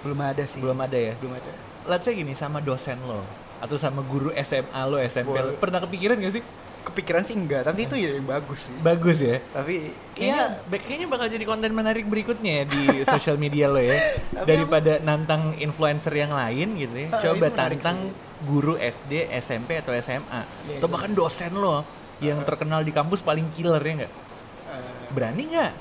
[0.00, 0.60] Belum ada sih.
[0.60, 1.12] Belum ada ya.
[1.16, 1.50] Belum ada.
[1.86, 3.22] Let's say gini sama dosen lo
[3.56, 5.48] atau sama guru SMA lo, SMP lo.
[5.48, 5.56] Boleh.
[5.56, 6.44] Pernah kepikiran gak sih?
[6.86, 8.76] Kepikiran sih enggak, tapi itu ya yang bagus sih.
[8.78, 9.42] Bagus ya.
[9.50, 13.98] Tapi Kayaknya, iya kayaknya bakal jadi konten menarik berikutnya ya di sosial media lo ya.
[14.46, 17.08] Daripada nantang influencer yang lain gitu ya.
[17.10, 20.46] Ah, Coba tantang guru SD, SMP atau SMA.
[20.78, 21.82] atau bahkan dosen lo
[22.16, 24.12] yang terkenal di kampus paling killer ya nggak?
[24.12, 25.72] eh, Berani nggak?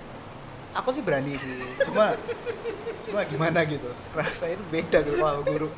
[0.73, 1.55] aku sih berani sih.
[1.85, 2.11] Cuma
[3.05, 3.87] cuma gimana gitu.
[4.11, 5.69] Rasanya itu beda gitu kalau guru.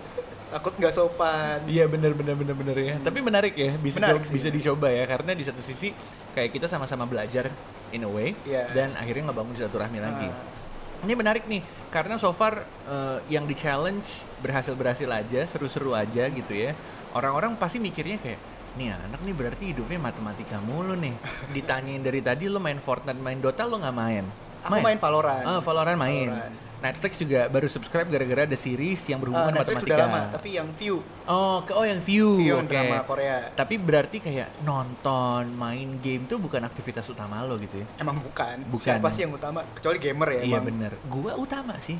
[0.47, 1.60] Takut nggak sopan.
[1.67, 2.95] Iya bener bener bener bener ya.
[2.97, 4.33] Tapi menarik ya bisa Menarik sih.
[4.33, 5.91] bisa dicoba ya karena di satu sisi
[6.31, 7.51] kayak kita sama-sama belajar
[7.89, 8.71] in a way Iya.
[8.71, 10.27] dan akhirnya ngebangun silaturahmi lagi.
[10.27, 10.55] Ah.
[10.97, 16.25] Ini menarik nih karena so far eh, yang di challenge berhasil berhasil aja seru-seru aja
[16.25, 16.71] gitu ya.
[17.12, 18.39] Orang-orang pasti mikirnya kayak
[18.77, 21.12] nih anak nih berarti hidupnya matematika mulu nih.
[21.55, 24.23] Ditanyain dari tadi lo main Fortnite main Dota lo nggak main?
[24.63, 25.43] Aku main Valorant.
[25.43, 26.27] Ah, Valorant main.
[26.31, 26.55] Valorant.
[26.77, 29.97] Netflix juga baru subscribe gara-gara ada series yang berhubungan Ah, Netflix matematika.
[29.97, 32.37] sudah lama, tapi yang view, Oh, ke oh yang view.
[32.37, 32.69] view oke.
[32.69, 33.49] drama Korea.
[33.51, 37.87] Tapi berarti kayak nonton, main game tuh bukan aktivitas utama lo gitu ya?
[37.97, 38.61] Emang bukan.
[38.67, 38.93] Bukan.
[38.93, 39.65] Siapa sih yang utama?
[39.71, 40.41] Kecuali gamer ya.
[40.43, 40.65] iya emang.
[40.69, 40.91] bener.
[41.03, 41.97] Gua utama sih.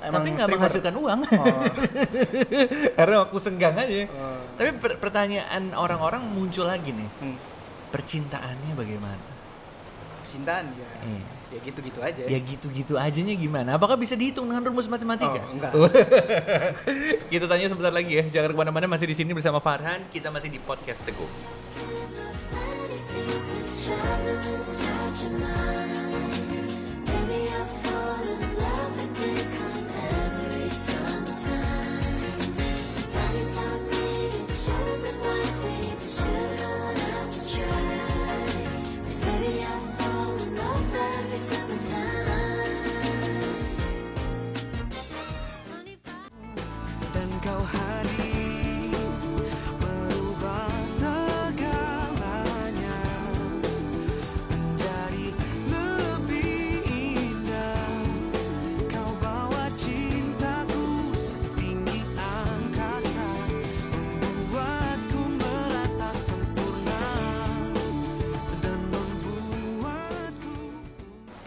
[0.00, 1.20] Emang Tapi nggak menghasilkan uang.
[1.28, 1.60] Oh.
[2.96, 4.08] Karena waktu senggang aja.
[4.08, 4.40] Oh.
[4.54, 7.10] Tapi per- pertanyaan orang-orang muncul lagi nih.
[7.18, 7.36] Hmm.
[7.90, 9.24] Percintaannya bagaimana?
[10.22, 10.88] Percintaan ya.
[11.04, 11.24] Iya.
[11.50, 12.22] Ya gitu-gitu aja.
[12.30, 13.74] Ya gitu-gitu ajanya gimana?
[13.74, 15.42] Apakah bisa dihitung dengan rumus matematika?
[15.42, 15.72] Oh, enggak.
[17.32, 18.24] Kita tanya sebentar lagi ya.
[18.30, 20.06] Jangan ke mana-mana masih di sini bersama Farhan.
[20.14, 21.26] Kita masih di podcast Teguh.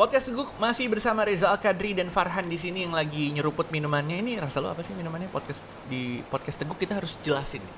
[0.04, 4.20] Podcast Teguk masih bersama Reza Al-Kadri dan Farhan di sini yang lagi nyeruput minumannya.
[4.20, 5.32] Ini rasa lo apa sih minumannya?
[5.32, 7.76] Podcast di podcast Teguk kita harus jelasin nih.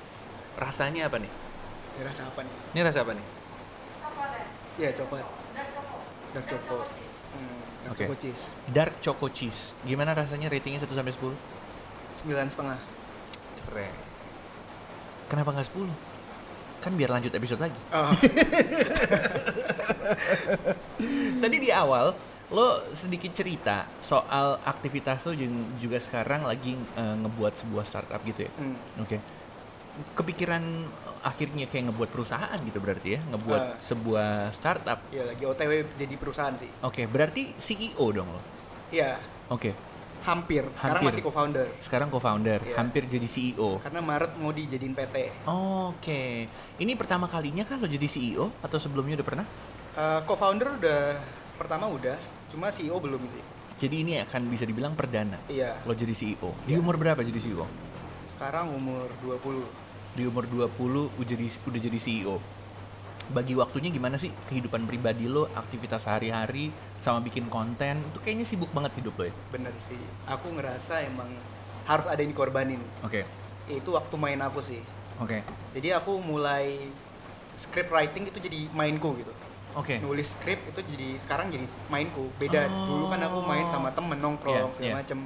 [0.58, 1.30] Rasanya apa nih?
[1.94, 2.54] Ya, rasa apa nih?
[2.74, 3.26] Ini rasa apa nih?
[4.74, 5.22] Iya, coklat.
[6.34, 6.76] Dark choco.
[7.30, 8.02] Hmm, dark Oke.
[8.02, 8.42] choco cheese.
[8.74, 9.62] Dark Choco Cheese.
[9.86, 11.30] Gimana rasanya ratingnya 1 sampai 10?
[12.18, 12.78] Sembilan setengah.
[13.70, 13.94] Keren.
[15.30, 15.94] Kenapa nggak 10?
[16.78, 17.78] Kan biar lanjut episode lagi.
[17.90, 18.10] Oh,
[21.42, 22.14] Tadi di awal
[22.46, 25.34] lo sedikit cerita soal aktivitas lo
[25.76, 28.50] juga sekarang lagi eh, ngebuat sebuah startup gitu ya.
[28.54, 29.02] hmm.
[29.02, 29.16] Oke.
[30.14, 33.74] Kepikiran eh, akhirnya kayak ngebuat perusahaan gitu berarti ya, ngebuat Ah.
[33.82, 34.98] sebuah startup.
[35.10, 36.70] Ya lagi OTW jadi perusahaan sih.
[36.80, 38.40] Oke, berarti CEO dong lo.
[38.94, 39.18] Iya,
[39.50, 39.74] Oke.
[40.26, 40.64] Hampir.
[40.74, 41.08] Sekarang Hampir.
[41.08, 41.66] masih co-founder.
[41.78, 42.74] Sekarang co-founder, Iya.
[42.76, 43.78] hampir jadi CEO.
[43.78, 45.16] Karena Maret mau dijadiin PT.
[45.46, 46.50] Oke.
[46.76, 49.46] Ini pertama kalinya kan lo jadi CEO atau sebelumnya udah pernah?
[49.94, 51.00] Eh, co-founder udah
[51.54, 52.18] pertama udah,
[52.50, 53.44] cuma CEO belum sih.
[53.76, 55.38] Jadi ini akan bisa dibilang perdana.
[55.46, 55.78] Iya.
[55.86, 56.50] Lo jadi CEO.
[56.66, 56.82] Di Iya.
[56.82, 57.64] umur berapa jadi CEO?
[58.34, 59.64] Sekarang umur 20.
[60.12, 60.72] Di umur 20
[61.12, 62.36] udah jadi udah jadi CEO.
[63.26, 66.70] Bagi waktunya gimana sih kehidupan pribadi lo, aktivitas sehari-hari
[67.02, 67.98] sama bikin konten?
[68.06, 69.34] Itu kayaknya sibuk banget hidup lo ya.
[69.50, 69.98] Bener sih.
[70.24, 71.26] Aku ngerasa emang
[71.84, 72.78] harus ada yang dikorbanin.
[73.02, 73.26] Oke.
[73.66, 74.78] Itu waktu main aku sih.
[75.18, 75.42] Oke.
[75.74, 76.86] Jadi aku mulai
[77.56, 79.32] script writing itu jadi mainku gitu.
[79.74, 79.98] Oke.
[79.98, 82.30] Nulis script itu jadi sekarang jadi mainku.
[82.38, 82.86] Beda Oh.
[82.86, 84.94] dulu kan aku main sama temen nongkrong Iya, segala iya.
[84.94, 85.18] macem.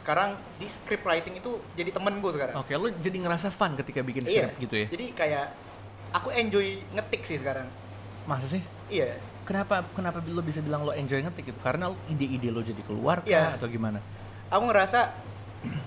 [0.00, 2.54] Sekarang jadi script writing itu jadi temenku sekarang.
[2.56, 4.30] Oke, lo jadi ngerasa fun ketika bikin Iya.
[4.48, 4.86] script gitu ya?
[4.88, 5.46] Jadi kayak
[6.16, 7.68] aku enjoy ngetik sih sekarang.
[8.24, 8.62] Masa sih?
[8.88, 9.20] Iya.
[9.44, 11.60] Kenapa kenapa lo bisa bilang lo enjoy ngetik gitu?
[11.60, 13.54] Karena ide-ide lo jadi keluar Iya.
[13.54, 14.00] atau gimana?
[14.48, 15.12] Aku ngerasa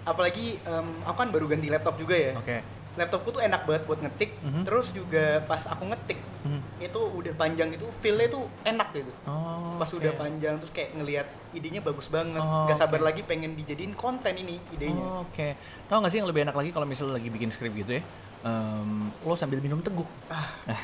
[0.04, 2.32] apalagi em, aku kan baru ganti laptop juga ya.
[2.36, 2.62] Oke.
[2.98, 4.32] Laptopku tuh enak banget buat ngetik.
[4.40, 4.62] Mhm.
[4.64, 6.64] Terus juga pas aku ngetik Hmm.
[6.80, 9.12] itu udah panjang itu feel-nya tuh enak gitu.
[9.26, 9.76] Oh.
[9.76, 10.00] Pas oke.
[10.00, 12.40] udah panjang terus kayak ngelihat idenya bagus banget.
[12.40, 13.08] Oh, Gak sabar oke.
[13.08, 15.00] lagi pengen dijadiin konten ini idenya.
[15.00, 15.60] Oh, Oke.
[15.88, 18.04] Tahu nggak sih yang lebih enak lagi kalau misalnya lagi bikin skrip gitu ya?
[18.42, 20.06] Em, lo sambil minum teguh.
[20.28, 20.48] Ah.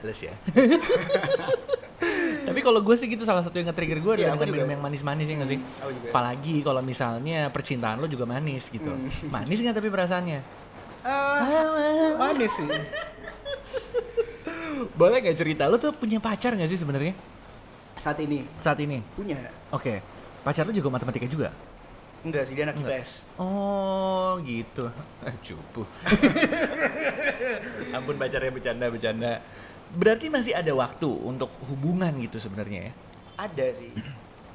[0.00, 0.32] Halus ya.
[2.46, 4.56] Tapi kalau gue sih gitu salah satu yang nge-trigger gue Iya, adalah dengan juga.
[4.60, 5.58] minum yang manis-manis ya nggak sih?
[6.06, 8.86] Apalagi kalau misalnya percintaan lo juga manis gitu.
[8.86, 9.08] Hmm.
[9.34, 10.38] Manis nggak tapi perasaannya?
[11.02, 12.66] Ah, manis sih.
[14.92, 17.12] Boleh nggak cerita lo tuh punya pacar nggak sih sebenarnya
[17.96, 19.00] Saat ini saat ini?
[19.16, 19.34] punya.
[19.72, 19.98] Oke.
[20.44, 21.48] Pacar lo juga matematika juga?
[22.26, 23.06] Enggak sih dia anak Enggak.
[23.06, 23.10] IPS.
[23.38, 24.90] Oh gitu.
[25.46, 25.86] Cupu.
[27.94, 29.38] Ampun pacarnya bercanda-bercanda.
[29.94, 32.92] Berarti masih ada waktu untuk hubungan gitu sebenarnya ya?
[33.38, 33.94] Ada sih.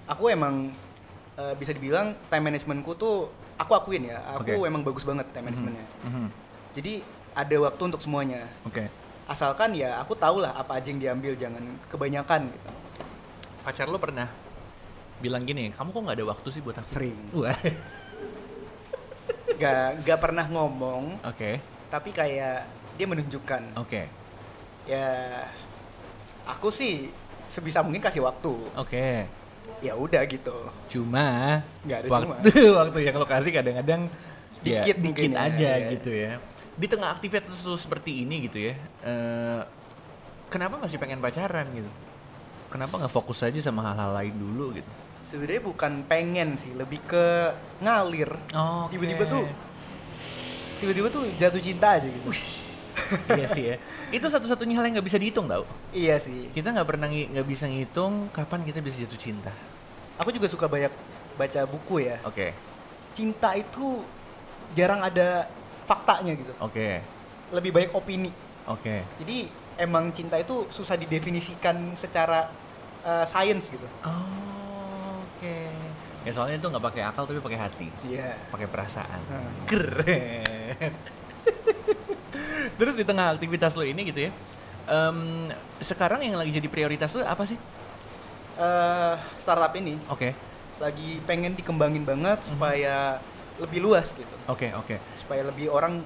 [0.03, 0.75] Aku emang
[1.39, 4.19] eh, bisa dibilang time managementku tuh aku akuin ya.
[4.36, 4.67] Aku Oke.
[4.67, 5.88] emang bagus banget time managementnya.
[6.03, 6.27] Mhm.
[6.75, 6.93] Jadi
[7.31, 8.51] ada waktu untuk semuanya.
[8.67, 8.91] Oke.
[9.31, 12.69] Asalkan ya aku tahu lah apa aja yang diambil jangan kebanyakan gitu.
[13.63, 14.27] Pacar lo pernah
[15.21, 16.89] bilang gini, kamu kok nggak ada waktu sih buat aku?
[16.89, 17.19] Sering.
[17.38, 17.55] Wah.
[19.51, 21.62] Gak gak pernah ngomong Oke.
[21.93, 22.65] tapi kayak
[22.97, 24.10] dia menunjukkan Oke.
[24.89, 25.05] ya
[26.49, 27.13] aku sih
[27.45, 28.53] sebisa mungkin kasih waktu.
[28.73, 29.29] Oke.
[29.84, 30.55] Ya udah gitu.
[30.89, 32.49] Cuma Nggak ada waktu,
[32.81, 34.10] waktu yang lo kasih kadang-kadang
[34.65, 35.89] ya, Dikit dikit mungkin ya, aja ya.
[35.93, 36.31] gitu ya.
[36.73, 38.73] Di tengah aktivitas seperti ini gitu ya.
[39.05, 39.62] eh,
[40.49, 41.91] kenapa masih pengen pacaran gitu?
[42.71, 44.89] Kenapa nggak fokus aja sama hal-hal lain dulu gitu?
[45.32, 48.36] Sebenarnya bukan pengen sih, lebih ke ngalir.
[48.52, 49.00] Oke.
[49.00, 49.48] Tiba-tiba tuh
[50.84, 52.28] tiba-tiba tuh jatuh cinta aja gitu.
[53.39, 53.76] iya sih ya.
[54.12, 55.63] Itu satu-satunya hal yang nggak bisa dihitung tau.
[55.96, 56.52] Iya sih.
[56.52, 59.56] Kita nggak pernah nggak bisa ngitung kapan kita bisa jatuh cinta.
[60.20, 60.91] Aku juga suka banyak
[61.39, 62.20] baca buku ya.
[62.28, 62.52] Oke.
[63.15, 64.04] Cinta itu
[64.76, 65.48] jarang ada
[65.88, 66.52] faktanya gitu.
[66.60, 67.00] Oke.
[67.56, 68.36] Lebih banyak opini.
[68.67, 69.08] Oke.
[69.24, 69.48] Jadi
[69.80, 72.52] emang cinta itu susah didefinisikan secara
[73.08, 73.88] uh, sains gitu.
[74.04, 74.51] Oh,
[75.41, 75.58] Oke.
[76.21, 78.38] Ya soalnya itu nggak pakai akal tapi pakai hati, Iya.
[78.54, 79.21] pakai perasaan.
[79.25, 79.65] Hmm.
[79.65, 80.93] Keren.
[82.77, 84.32] Terus di tengah aktivitas lo ini gitu ya,
[84.86, 85.49] em,
[85.82, 87.58] sekarang yang lagi jadi prioritas lo apa sih?
[88.54, 90.38] Eh, startup ini Oke,
[90.77, 92.47] lagi pengen dikembangin banget Mhm.
[92.54, 93.17] supaya
[93.58, 94.36] lebih luas gitu.
[94.45, 96.06] oke, oke, Supaya lebih orang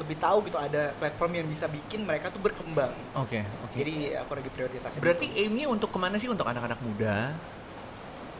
[0.00, 2.96] lebih tahu gitu ada platform yang bisa bikin mereka tuh berkembang.
[3.12, 3.76] oke, oke.
[3.76, 4.96] Jadi aku lagi prioritas.
[4.96, 6.32] Berarti aimnya untuk ke mana sih?
[6.32, 7.36] Untuk anak-anak muda?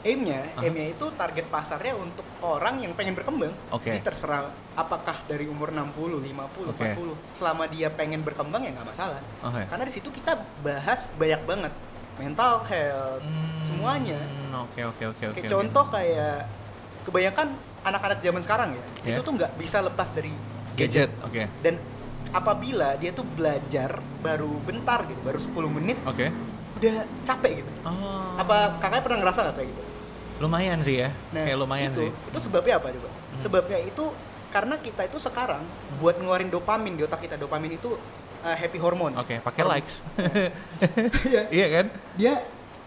[0.01, 0.65] Aimnya, Aha.
[0.65, 3.53] aimnya itu target pasarnya untuk orang yang pengen berkembang.
[3.69, 3.93] Oke.
[3.93, 6.97] Jadi terserah apakah dari umur 60, 50, Oke.
[6.97, 7.17] 40.
[7.37, 9.21] Selama dia pengen berkembang ya nggak masalah.
[9.45, 9.63] Oke.
[9.69, 10.33] Karena di situ kita
[10.65, 11.73] bahas banyak banget
[12.17, 14.21] mental health, Hmm, semuanya.
[14.69, 15.41] Oke, oke, oke, oke.
[15.49, 16.49] Contoh kayak
[17.05, 19.17] kebanyakan anak-anak zaman sekarang ya, Ya.
[19.17, 20.33] itu tuh nggak bisa lepas dari
[20.77, 21.81] gadget, oke, Dan
[22.31, 26.29] apabila dia tuh belajar baru bentar gitu, baru 10 menit oke.
[26.79, 26.95] Udah
[27.27, 27.71] capek gitu.
[27.83, 28.37] Oh.
[28.39, 29.83] Apa kakaknya pernah ngerasa nggak kayak gitu?
[30.41, 32.11] Lumayan sih ya, kayak lumayan itu, sih.
[32.33, 33.09] Itu sebabnya apa coba?
[33.13, 33.41] Hmm.
[33.45, 34.05] Sebabnya itu
[34.51, 35.63] karena kita itu sekarang
[36.01, 37.37] buat ngeluarin dopamin di otak kita.
[37.37, 37.95] Dopamin itu
[38.41, 39.15] uh, happy hormone.
[39.21, 39.75] Oke, pakai Hormon.
[39.77, 39.95] likes.
[41.29, 41.43] Iya.
[41.53, 41.87] iya kan?
[42.17, 42.35] Dia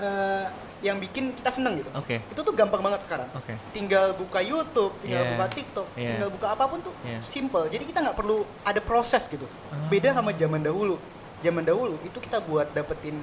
[0.01, 0.45] uh,
[0.83, 1.89] yang bikin kita seneng gitu.
[1.95, 2.19] Oke.
[2.27, 3.29] Itu tuh gampang banget sekarang.
[3.31, 3.55] Oke.
[3.71, 5.31] Tinggal buka YouTube, tinggal Yeah.
[5.37, 6.09] buka TikTok, Yeah.
[6.11, 7.21] tinggal buka apa pun tuh Yeah.
[7.23, 7.69] simple.
[7.71, 9.47] Jadi kita nggak perlu ada proses gitu.
[9.71, 9.87] Ah.
[9.87, 10.99] Beda sama zaman dahulu.
[11.39, 13.15] Zaman dahulu itu kita buat dapetin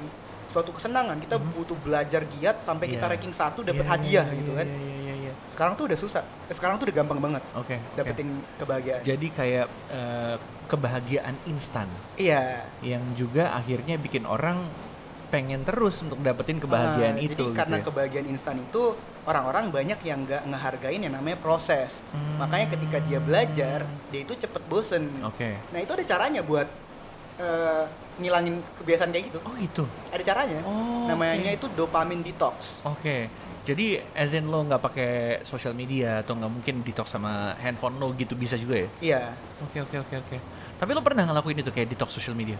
[0.50, 3.04] suatu kesenangan, kita butuh belajar giat sampai kita Mhm.
[3.06, 3.12] Yeah.
[3.14, 4.66] ranking satu dapat Iya, hadiah iya, gitu iya, kan.
[4.66, 5.32] Iya, iya, iya.
[5.50, 6.22] Sekarang tuh udah susah.
[6.44, 7.76] Eh, Sekarang tuh udah gampang banget oke.
[7.94, 9.00] dapetin kebahagiaan.
[9.00, 10.36] Jadi kayak eh,
[10.66, 12.66] kebahagiaan instan Iya.
[12.80, 14.66] yang juga akhirnya bikin orang
[15.30, 17.82] pengen terus untuk dapetin kebahagiaan Ah, itu Jadi gitu karena ya.
[17.86, 22.02] kebahagiaan instan itu orang-orang banyak yang nggak ngehargain yang namanya proses.
[22.10, 22.42] Hmm.
[22.42, 23.78] Makanya ketika dia belajar,
[24.10, 25.06] dia itu cepet bosen.
[25.22, 25.54] Oke.
[25.70, 26.66] Nah itu ada caranya buat
[27.40, 27.85] eh,
[28.20, 29.38] ngilangin kebiasaan kayak gitu.
[29.40, 29.85] Oh gitu.
[30.12, 30.61] Ada caranya.
[30.62, 31.57] Oh, Namanya oke.
[31.57, 32.85] itu dopamine detox.
[32.85, 33.33] Oke.
[33.61, 35.11] Jadi as in lo nggak pakai
[35.44, 38.88] sosial media atau nggak mungkin detox sama handphone lo gitu bisa juga ya?
[39.00, 39.22] Iya.
[39.62, 40.37] Oke oke oke oke.
[40.76, 42.57] Tapi lo pernah ngelakuin itu kayak detox sosial media?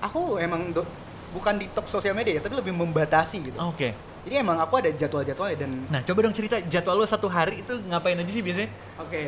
[0.00, 0.86] Aku emang do-
[1.30, 3.58] bukan detox sosial media ya, tapi lebih membatasi gitu.
[3.58, 3.94] Oke.
[4.24, 7.74] Jadi emang aku ada jadwal-jadwalnya dan Nah coba dong cerita jadwal lo satu hari itu
[7.84, 8.70] ngapain aja sih biasanya?
[8.96, 9.22] oke.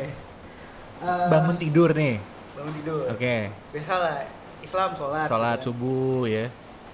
[1.29, 2.17] Bangun tidur nih.
[2.57, 3.03] bangun tidur.
[3.13, 3.51] Oke.
[3.69, 4.25] Biasalah
[4.61, 5.27] Islam sholat.
[5.27, 5.77] Sholat gitu kan.
[5.77, 6.45] subuh ya.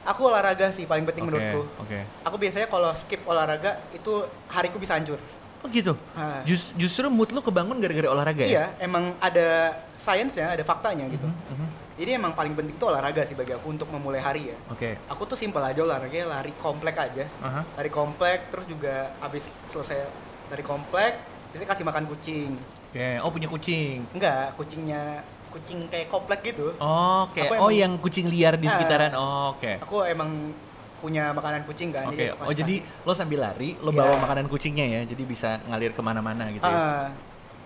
[0.04, 1.30] Aku olahraga sih paling penting Oke.
[1.32, 1.62] menurutku.
[1.80, 2.00] Oke.
[2.28, 5.20] Aku biasanya kalau skip olahraga itu hariku bisa hancur.
[5.64, 5.96] Oh gitu.
[6.12, 6.44] Ah.
[6.44, 8.52] Jus- justru mood lo kebangun gara-gara olahraga ya?
[8.52, 11.24] Iya, emang ada sainsnya, ada faktanya gitu.
[11.24, 11.68] Mhm, mhm.
[11.94, 14.58] Jadi emang paling penting itu olahraga sih bagi aku untuk memulai hari ya.
[14.68, 15.00] Oke.
[15.08, 17.24] Aku tuh simpel aja olahraganya lari komplek aja.
[17.40, 17.64] Aha.
[17.80, 20.04] Lari komplek terus juga habis selesai
[20.52, 21.16] dari komplek
[21.56, 22.52] biasanya kasih makan kucing.
[22.92, 23.08] Oke.
[23.24, 24.04] Oh punya kucing.
[24.12, 26.74] Enggak, kucingnya kucing kayak komplek gitu.
[26.74, 27.42] Oke.
[27.44, 28.74] Aku Oh emang- yang kucing liar di Ah.
[28.74, 29.12] sekitaran.
[29.14, 29.78] Oh, Oke.
[29.80, 30.52] Aku emang
[30.98, 32.08] punya makanan kucing kan.
[32.08, 32.26] Oke.
[32.28, 34.00] aku Oh kasih- jadi lo sambil lari lo Iya.
[34.00, 35.02] bawa makanan kucingnya ya.
[35.06, 36.74] Jadi bisa ngalir ke mana-mana gitu ya.
[36.74, 37.06] Ah,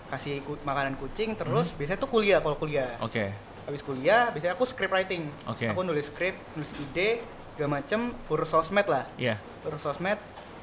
[0.07, 2.97] kasih ku- makanan kucing terus biasanya tuh kuliah kalau kuliah.
[2.99, 3.31] Oke.
[3.63, 5.27] Habis kuliah biasanya aku script writing.
[5.45, 5.67] Oke.
[5.67, 7.21] Aku nulis script, nulis ide
[7.53, 9.05] segala macem, urus sosmed lah.
[9.15, 9.37] Iya.
[9.63, 10.17] Urus sosmed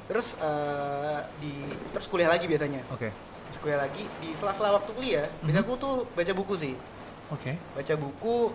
[0.05, 1.53] terus eh, di
[1.89, 2.81] terus kuliah lagi biasanya.
[2.89, 3.09] Oke.
[3.47, 6.73] Terus kuliah lagi di sela-sela waktu kuliah, biasanya aku tuh baca buku sih.
[7.29, 7.57] Oke.
[7.73, 8.53] Baca buku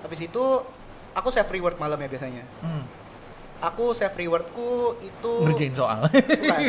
[0.00, 0.44] habis itu
[1.12, 2.44] aku save reward malam ya biasanya.
[2.60, 2.84] Hmm.
[3.62, 6.04] Aku save rewardku itu Ngerjain soal.
[6.08, 6.60] Bukan.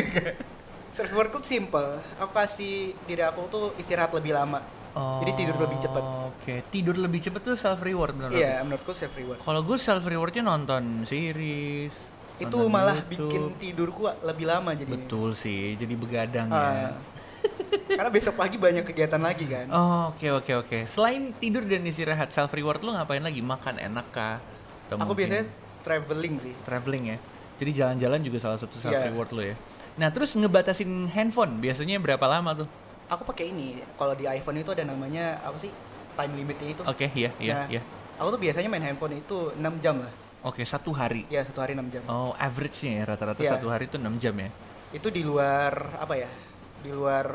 [0.96, 2.00] Self rewardku simple.
[2.18, 4.58] Aku kasih diri aku tuh istirahat lebih lama.
[5.22, 6.02] Jadi tidur lebih cepat.
[6.26, 9.38] Oke, tidur lebih cepat tuh self reward menurut Iya, menurutku self reward.
[9.38, 11.94] Kalau gue self rewardnya nonton series.
[12.38, 13.30] Itu malah YouTube.
[13.30, 14.90] bikin tidurku lebih lama jadi.
[14.90, 16.58] Betul sih, jadi begadang Ah.
[16.72, 16.88] ya.
[17.88, 19.66] Karena besok pagi banyak kegiatan lagi kan.
[19.68, 20.78] Oh, Oke oke oke.
[20.84, 23.40] Selain tidur dan istirahat, self reward lo ngapain lagi?
[23.40, 24.36] Makan enak kah?
[24.86, 25.44] Atau aku mungkin biasanya
[25.80, 26.54] traveling sih.
[26.64, 27.18] traveling ya.
[27.58, 29.10] Jadi jalan-jalan juga salah satu self Iya.
[29.10, 29.56] reward lo ya.
[29.96, 32.68] Nah terus ngebatasin handphone biasanya berapa lama tuh?
[33.08, 33.80] Aku pakai ini.
[33.94, 35.72] Kalau di iPhone itu ada namanya apa sih?
[36.14, 36.82] Time limitnya itu.
[36.82, 37.82] Oke, iya iya Nah, iya.
[38.18, 40.12] Aku tuh biasanya main handphone itu 6 jam lah.
[40.42, 41.26] Oke satu hari.
[41.26, 42.02] Ya, satu hari 6 jam.
[42.06, 43.58] Oh average-nya ya rata-rata Iya.
[43.58, 44.50] satu hari itu 6 jam ya.
[44.94, 46.30] Itu di luar apa ya?
[46.78, 47.26] Di luar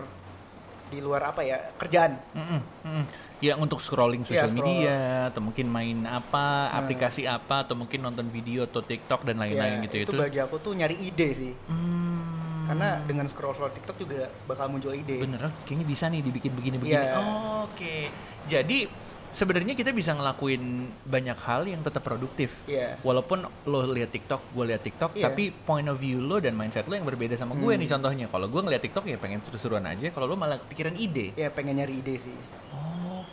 [0.85, 1.71] di luar apa ya?
[1.73, 2.17] Kerjaan.
[2.31, 3.05] Mm-mm, mm-mm.
[3.39, 4.67] Ya untuk scrolling Iya, sosial scroll.
[4.67, 4.95] media
[5.27, 9.83] atau mungkin main apa, aplikasi apa atau mungkin nonton video atau TikTok dan lain-lain Ya,
[9.83, 10.17] gitu itu itu.
[10.17, 11.53] bagi aku tuh nyari ide sih.
[11.67, 15.19] Hmm, Karena dengan scroll scroll TikTok juga bakal muncul ide.
[15.19, 16.95] bener, oh, kayaknya bisa nih dibikin begini-begini.
[16.95, 17.19] Iya.
[17.63, 18.07] Oke,
[18.45, 18.87] jadi
[19.33, 20.61] sebenarnya kita bisa ngelakuin
[21.03, 22.53] banyak hal yang tetap produktif.
[22.69, 23.01] Iya.
[23.01, 25.27] Walaupun lo lihat TikTok, gue lihat TikTok, Iya.
[25.27, 28.25] tapi point of view lo dan mindset lo yang berbeda sama gue nih contohnya.
[28.29, 31.33] Kalau gue ngeliat TikTok ya pengen seru-seruan aja, kalau lo malah kepikiran ide.
[31.35, 32.37] Ya pengen nyari ide sih.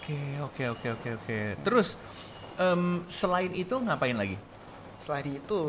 [0.00, 1.38] Oke, oke, oke, oke, oke.
[1.62, 1.94] Terus
[2.56, 4.40] em, selain itu ngapain lagi?
[5.00, 5.60] Selain itu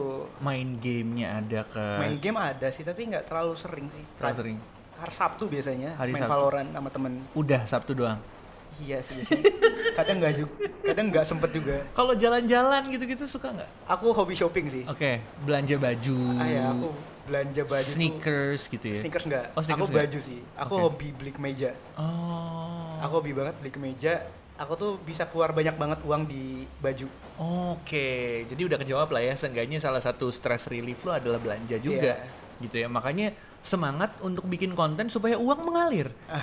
[0.43, 4.03] Main gamenya ada ke main game ada sih tapi nggak terlalu sering sih.
[4.19, 4.57] Terlalu sering.
[5.01, 6.33] Hari Sabtu biasanya Hari main Sabtu.
[6.35, 7.13] Valorant sama temen.
[7.33, 8.19] Udah Sabtu doang.
[8.77, 9.19] Iya sih
[9.91, 11.83] kadang nggak juga, kadang nggak sempet juga.
[11.91, 13.69] Kalau jalan-jalan gitu-gitu suka nggak?
[13.85, 14.83] Aku hobi shopping sih.
[14.85, 16.87] Oke, belanja baju, Ah ya aku
[17.21, 18.97] belanja baju tuh- sneakers gitu ya.
[18.97, 19.45] Sneakers nggak.
[19.53, 20.01] Oh, sneakers aku nggak?
[20.01, 20.39] baju sih.
[20.55, 20.81] Aku Oke.
[20.81, 21.69] hobi beli kemeja.
[21.93, 22.97] Oh.
[23.01, 24.13] Aku hobi banget beli kemeja.
[24.55, 27.05] Aku tuh bisa keluar banyak banget uang di baju.
[27.37, 28.07] Oke,
[28.45, 29.33] jadi udah kejawab lah ya.
[29.33, 32.61] Seenggaknya salah satu stress relief lo adalah belanja juga, Iya.
[32.61, 32.87] gitu ya.
[32.87, 36.09] Makanya semangat untuk bikin konten supaya uang mengalir.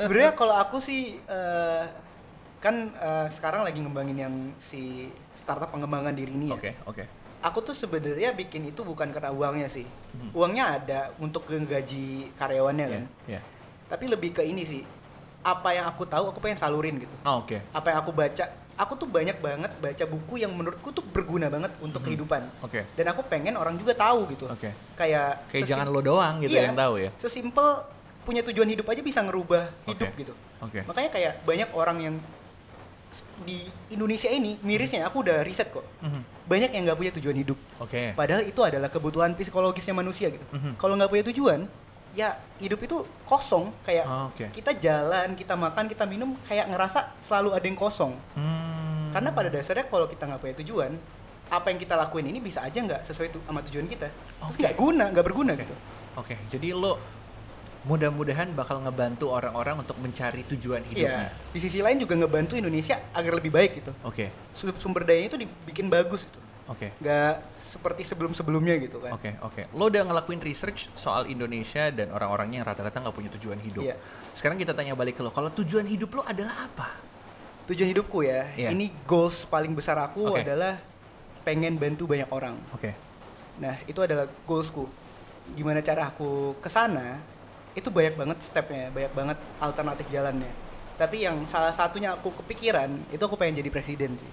[0.00, 1.84] Sebenarnya kalau aku sih eh,
[2.58, 6.56] kan eh, sekarang lagi ngembangin yang si startup pengembangan diri ini ya.
[6.56, 7.04] Oke, oke.
[7.38, 9.86] Aku tuh sebenarnya bikin itu bukan karena uangnya sih.
[9.86, 10.34] Hmm.
[10.34, 13.04] Uangnya ada untuk gaji karyawannya Ya, kan.
[13.30, 13.40] ya.
[13.86, 14.82] Tapi lebih ke ini sih.
[15.46, 17.14] Apa yang aku tahu aku pengen salurin gitu.
[17.22, 17.62] Oh, oke.
[17.70, 18.42] Apa yang aku baca,
[18.78, 22.46] aku tuh banyak banget baca buku yang menurutku tuh berguna banget untuk kehidupan.
[22.48, 22.64] Hmm.
[22.64, 22.86] Oke.
[22.94, 24.46] Dan aku pengen orang juga tahu gitu.
[24.46, 24.70] Oke.
[24.94, 27.10] Kayak Kayak sesim- jangan lo doang gitu Iya, yang tahu ya.
[27.18, 27.66] Sesimpel
[28.22, 30.20] punya tujuan hidup aja bisa ngerubah hidup Oke.
[30.22, 30.32] gitu.
[30.60, 30.80] Oke.
[30.86, 32.14] Makanya kayak banyak orang yang
[33.40, 35.82] di Indonesia ini mirisnya aku udah riset kok.
[35.98, 36.20] Mhm.
[36.44, 37.58] Banyak yang nggak punya tujuan hidup.
[37.78, 38.12] Oke.
[38.12, 40.44] Padahal itu adalah kebutuhan psikologisnya manusia gitu.
[40.50, 40.76] Mhm.
[40.76, 41.60] Kalau nggak punya tujuan,
[42.12, 43.72] ya hidup itu kosong.
[43.82, 44.48] Kayak Oh, oke.
[44.50, 48.12] kita jalan, kita makan, kita minum, kayak ngerasa selalu ada yang kosong.
[48.32, 49.10] Hmm.
[49.10, 50.92] Karena pada dasarnya kalau kita nggak punya tujuan,
[51.48, 54.08] apa yang kita lakuin ini bisa aja nggak sesuai tu- sama tujuan kita.
[54.12, 55.72] Terus nggak guna, nggak berguna gitu.
[56.14, 57.00] Oke, jadi lo
[57.78, 60.90] mudah-mudahan bakal ngebantu orang-orang untuk mencari tujuan Iya.
[60.90, 61.28] hidupnya.
[61.54, 63.92] Di sisi lain juga ngebantu Indonesia agar lebih baik gitu.
[64.02, 66.36] Oke, Su- Sumber dayanya itu dibikin bagus gitu.
[66.68, 67.34] Oke, Nggak
[67.68, 69.12] seperti sebelum-sebelumnya gitu kan.
[69.16, 69.62] oke, oke.
[69.76, 73.84] Lo udah ngelakuin research soal Indonesia dan orang-orangnya yang rata-rata nggak punya tujuan hidup.
[73.84, 73.96] Iya.
[74.32, 77.08] Sekarang kita tanya balik ke lo, kalau tujuan hidup lo adalah apa?
[77.68, 78.48] tujuan hidupku ya.
[78.56, 78.68] Iya.
[78.72, 80.40] Ini goals paling besar aku Oke.
[80.40, 80.80] adalah
[81.44, 82.56] pengen bantu banyak orang.
[82.72, 82.96] Oke.
[83.60, 84.88] Nah, itu adalah goalsku.
[85.52, 87.20] Gimana cara aku ke sana?
[87.76, 90.48] Itu banyak banget stepnya, banyak banget alternatif jalannya.
[90.96, 94.32] Tapi yang salah satunya aku kepikiran, itu aku pengen jadi presiden sih.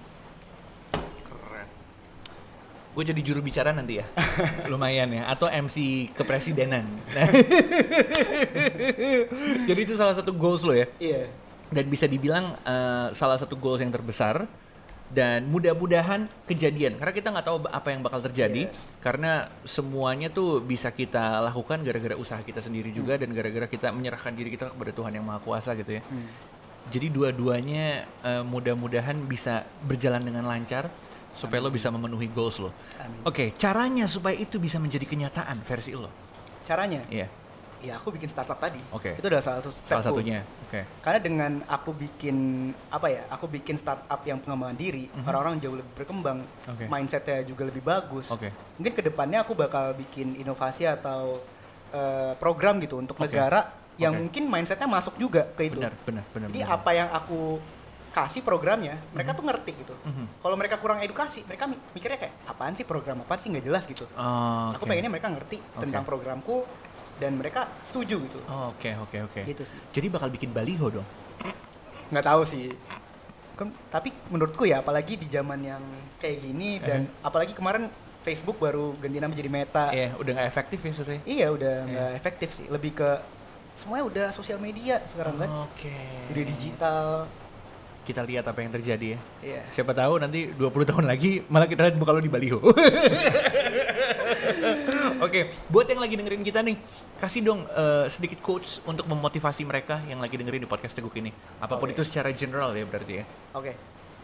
[2.96, 4.08] Gue jadi juru bicara nanti ya,
[4.72, 5.28] lumayan ya.
[5.28, 6.88] Atau MC kepresidenan.
[7.12, 7.28] Nah.
[9.68, 10.88] jadi itu salah satu goals lo ya.
[10.96, 11.28] Iya.
[11.68, 14.48] Dan bisa dibilang eh, salah satu goals yang terbesar.
[15.06, 18.72] Dan mudah-mudahan kejadian, karena kita nggak tahu apa yang bakal terjadi.
[19.04, 24.32] Karena semuanya tuh bisa kita lakukan gara-gara usaha kita sendiri juga dan gara-gara kita menyerahkan
[24.32, 26.02] diri kita kepada Tuhan yang Maha Kuasa gitu ya.
[26.88, 30.88] Jadi dua-duanya eh, mudah-mudahan bisa berjalan dengan lancar
[31.36, 32.72] supaya lo bisa memenuhi goals lo.
[33.28, 36.08] Oke, caranya supaya itu bisa menjadi kenyataan versi lo.
[36.64, 37.04] Caranya?
[37.12, 37.28] Iya,
[37.84, 38.80] Ya aku bikin startup tadi.
[38.88, 39.20] Oke.
[39.20, 39.90] Itu adalah salah satu stepku.
[39.92, 40.40] salah satunya.
[40.64, 40.80] Oke.
[41.04, 42.36] Karena dengan aku bikin
[42.88, 43.22] apa ya?
[43.28, 46.40] Aku bikin startup yang pengembangan diri, orang-orang jauh lebih berkembang.
[46.72, 46.88] Oke.
[46.88, 48.32] mindsetnya juga lebih bagus.
[48.32, 48.48] Oke.
[48.80, 51.36] Mungkin ke depannya aku bakal bikin inovasi atau
[51.92, 53.28] eh, program gitu untuk Oke.
[53.28, 53.70] negara
[54.00, 54.20] yang Oke.
[54.24, 55.78] mungkin mindsetnya masuk juga ke itu.
[55.78, 56.48] Benar, benar, benar.
[56.48, 56.76] Jadi benar.
[56.80, 57.40] apa yang aku
[58.16, 59.92] kasih programnya, mereka tuh ngerti gitu.
[60.00, 60.40] Mhm.
[60.40, 63.84] Kalau mereka kurang edukasi, mereka mi- mikirnya kayak apaan sih program apaan sih nggak jelas
[63.84, 64.08] gitu.
[64.10, 64.88] Oh, Aku oke.
[64.88, 66.64] pengennya mereka ngerti tentang programku
[67.14, 68.40] dan mereka setuju gitu.
[68.46, 69.40] Oh, Oke, oke, oke.
[69.42, 69.78] Gitu sih.
[69.92, 71.08] Jadi bakal bikin baliho dong.
[72.06, 72.70] nggak tahu sih
[73.52, 75.80] Kan- tapi menurutku ya apalagi di zaman yang
[76.16, 77.88] kayak gini dan apalagi kemarin
[78.20, 81.16] Facebook baru ganti nama jadi Meta Iya, udah nggak efektif ya sudah.
[81.24, 83.10] iya udah nggak efektif sih lebih ke
[83.74, 85.96] semuanya udah sosial media sekarang kan Oke.
[86.30, 87.06] udah digital
[88.06, 89.20] Kita lihat apa yang terjadi ya.
[89.42, 92.62] iya Siapa tahu nanti 20 tahun lagi malah kita lihat muka lo di baliho.
[95.16, 96.76] Oke, buat yang lagi dengerin kita nih,
[97.16, 101.32] kasih dong eh, sedikit quotes untuk memotivasi mereka yang lagi dengerin di podcast Teguk ini.
[101.58, 101.96] Apa pun Oke.
[101.96, 103.24] itu secara general ya berarti ya.
[103.52, 103.72] oke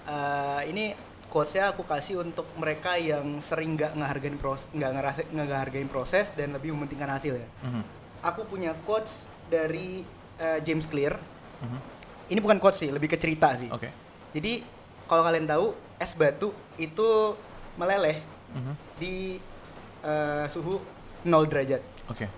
[0.03, 0.91] Eh, ini
[1.27, 6.27] quotesnya aku kasih untuk mereka yang sering nggak ngehargain proses nggak ngerasa nggak ngehargain proses
[6.35, 7.83] dan lebih mementingkan hasil ya Mhm,
[8.21, 10.03] aku punya quotes dari
[10.37, 11.15] eh, James Clear
[11.63, 11.79] mhm.
[12.33, 13.93] Ini bukan quotes sih lebih ke cerita sih Oke.
[14.33, 14.65] Jadi
[15.05, 15.67] kalau kalian tahu
[15.99, 17.37] es batu itu
[17.75, 19.41] meleleh Mhm, di
[20.03, 20.77] eh, suhu
[21.23, 21.81] 0 derajat.
[22.05, 22.29] Oke.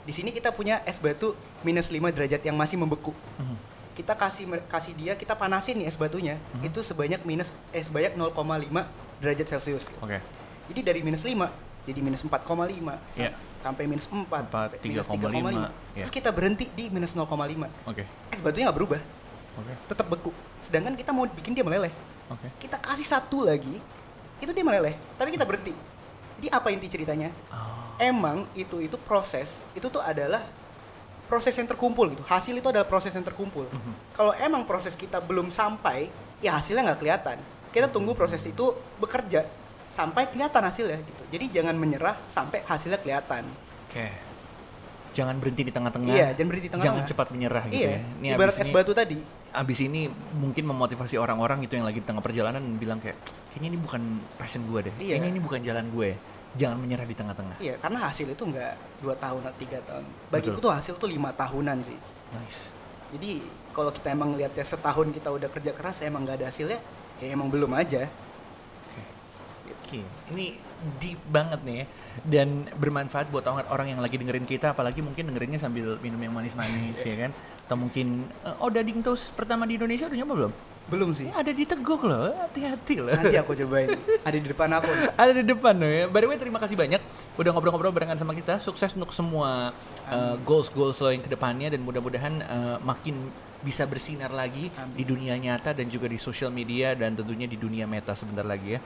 [0.00, 3.14] Di sini kita punya es batu minus 5 derajat yang masih membeku.
[3.36, 3.56] Mhm,
[3.92, 6.38] Kita kasih kasih dia, kita panasin nih es batunya.
[6.60, 8.86] Itu sebanyak minus eh sebanyak 0,5
[9.18, 9.84] derajat Celcius.
[9.98, 10.18] Oke.
[10.66, 11.50] Jadi dari minus 5
[11.82, 13.30] jadi minus 4,5 sam- Iya.
[13.58, 15.68] sampai minus 4, Empat, minus 3,5, 3,5.
[15.92, 16.02] iya.
[16.02, 17.68] Terus kita berhenti di minus 0,5.
[17.84, 18.06] Oke.
[18.28, 19.00] Es batunya nggak berubah,
[19.56, 19.72] Oke.
[19.86, 20.30] tetap beku.
[20.60, 21.90] Sedangkan kita mau bikin dia meleleh.
[22.28, 22.46] Oke.
[22.58, 23.82] kita kasih satu lagi
[24.38, 25.74] itu dia meleleh tapi kita berhenti
[26.38, 27.98] jadi apa inti ceritanya Oh.
[27.98, 30.46] emang itu itu proses itu tuh adalah
[31.26, 34.14] proses yang terkumpul gitu hasil itu adalah proses yang terkumpul Mhm.
[34.14, 36.06] kalau emang proses kita belum sampai
[36.38, 37.36] ya hasilnya nggak kelihatan
[37.68, 38.62] kita tunggu proses itu
[38.96, 39.50] bekerja
[39.90, 43.42] sampai kelihatan hasilnya gitu jadi jangan menyerah sampai hasilnya kelihatan
[43.84, 44.06] Oke.
[45.10, 46.14] Jangan berhenti di tengah-tengah.
[46.14, 47.02] Iya, jangan berhenti di tengah-tengah.
[47.02, 48.00] Jangan cepat menyerah gitu iya ya.
[48.14, 49.18] Ini ibarat es ini- batu tadi
[49.50, 50.06] abis ini
[50.38, 53.18] mungkin memotivasi orang-orang gitu yang lagi di tengah perjalanan bilang kayak
[53.50, 54.02] kayaknya ini bukan
[54.38, 54.94] passion gue deh.
[55.02, 55.18] Iya.
[55.18, 56.10] kayaknya ini bukan jalan gue
[56.58, 57.56] jangan menyerah di tengah-tengah.
[57.62, 58.72] Iya karena hasil itu nggak
[59.02, 60.04] dua tahun atau tiga tahun.
[60.30, 60.64] Bagiku Betul.
[60.66, 61.98] tuh hasil tuh lima tahunan sih.
[62.34, 62.62] Nice.
[63.10, 63.42] Jadi
[63.74, 66.78] kalau kita emang lihatnya setahun kita udah kerja keras emang nggak ada hasilnya,
[67.22, 68.06] ya emang belum aja.
[68.06, 69.02] oke.
[69.86, 70.00] Oke
[70.34, 70.58] ini
[70.98, 71.86] deep banget nih ya.
[72.26, 76.34] Dan bermanfaat buat orang orang yang lagi dengerin kita apalagi mungkin dengerinnya sambil minum yang
[76.34, 77.32] manis-manis ya kan
[77.70, 80.52] atau mungkin eh, oh dading toast pertama di Indonesia udah nyoba belum
[80.90, 81.30] Belum sih.
[81.30, 83.94] Ini ada di teguk loh hati-hati loh Nanti aku cobain.
[84.26, 84.90] Ada di depan aku.
[85.22, 86.04] ada di depan loh ya.
[86.10, 86.98] By the way terima kasih banyak
[87.38, 88.58] udah ngobrol-ngobrol barengan sama kita.
[88.58, 89.70] Sukses untuk semua
[90.10, 93.30] uh, goals-goals lo yang ke depannya dan mudah-mudahan uh, makin
[93.62, 94.96] bisa bersinar lagi Amin.
[94.98, 98.74] di dunia nyata dan juga di sosial media dan tentunya di dunia meta sebentar lagi
[98.74, 98.80] ya.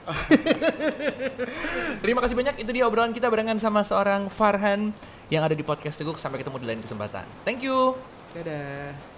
[2.05, 2.61] terima kasih banyak.
[2.61, 4.93] Itu dia obrolan kita barengan sama seorang Farhan
[5.33, 6.21] yang ada di podcast Teguk.
[6.21, 7.25] Sampai ketemu di lain kesempatan.
[7.49, 7.97] Thank you.
[8.35, 9.14] Dadah.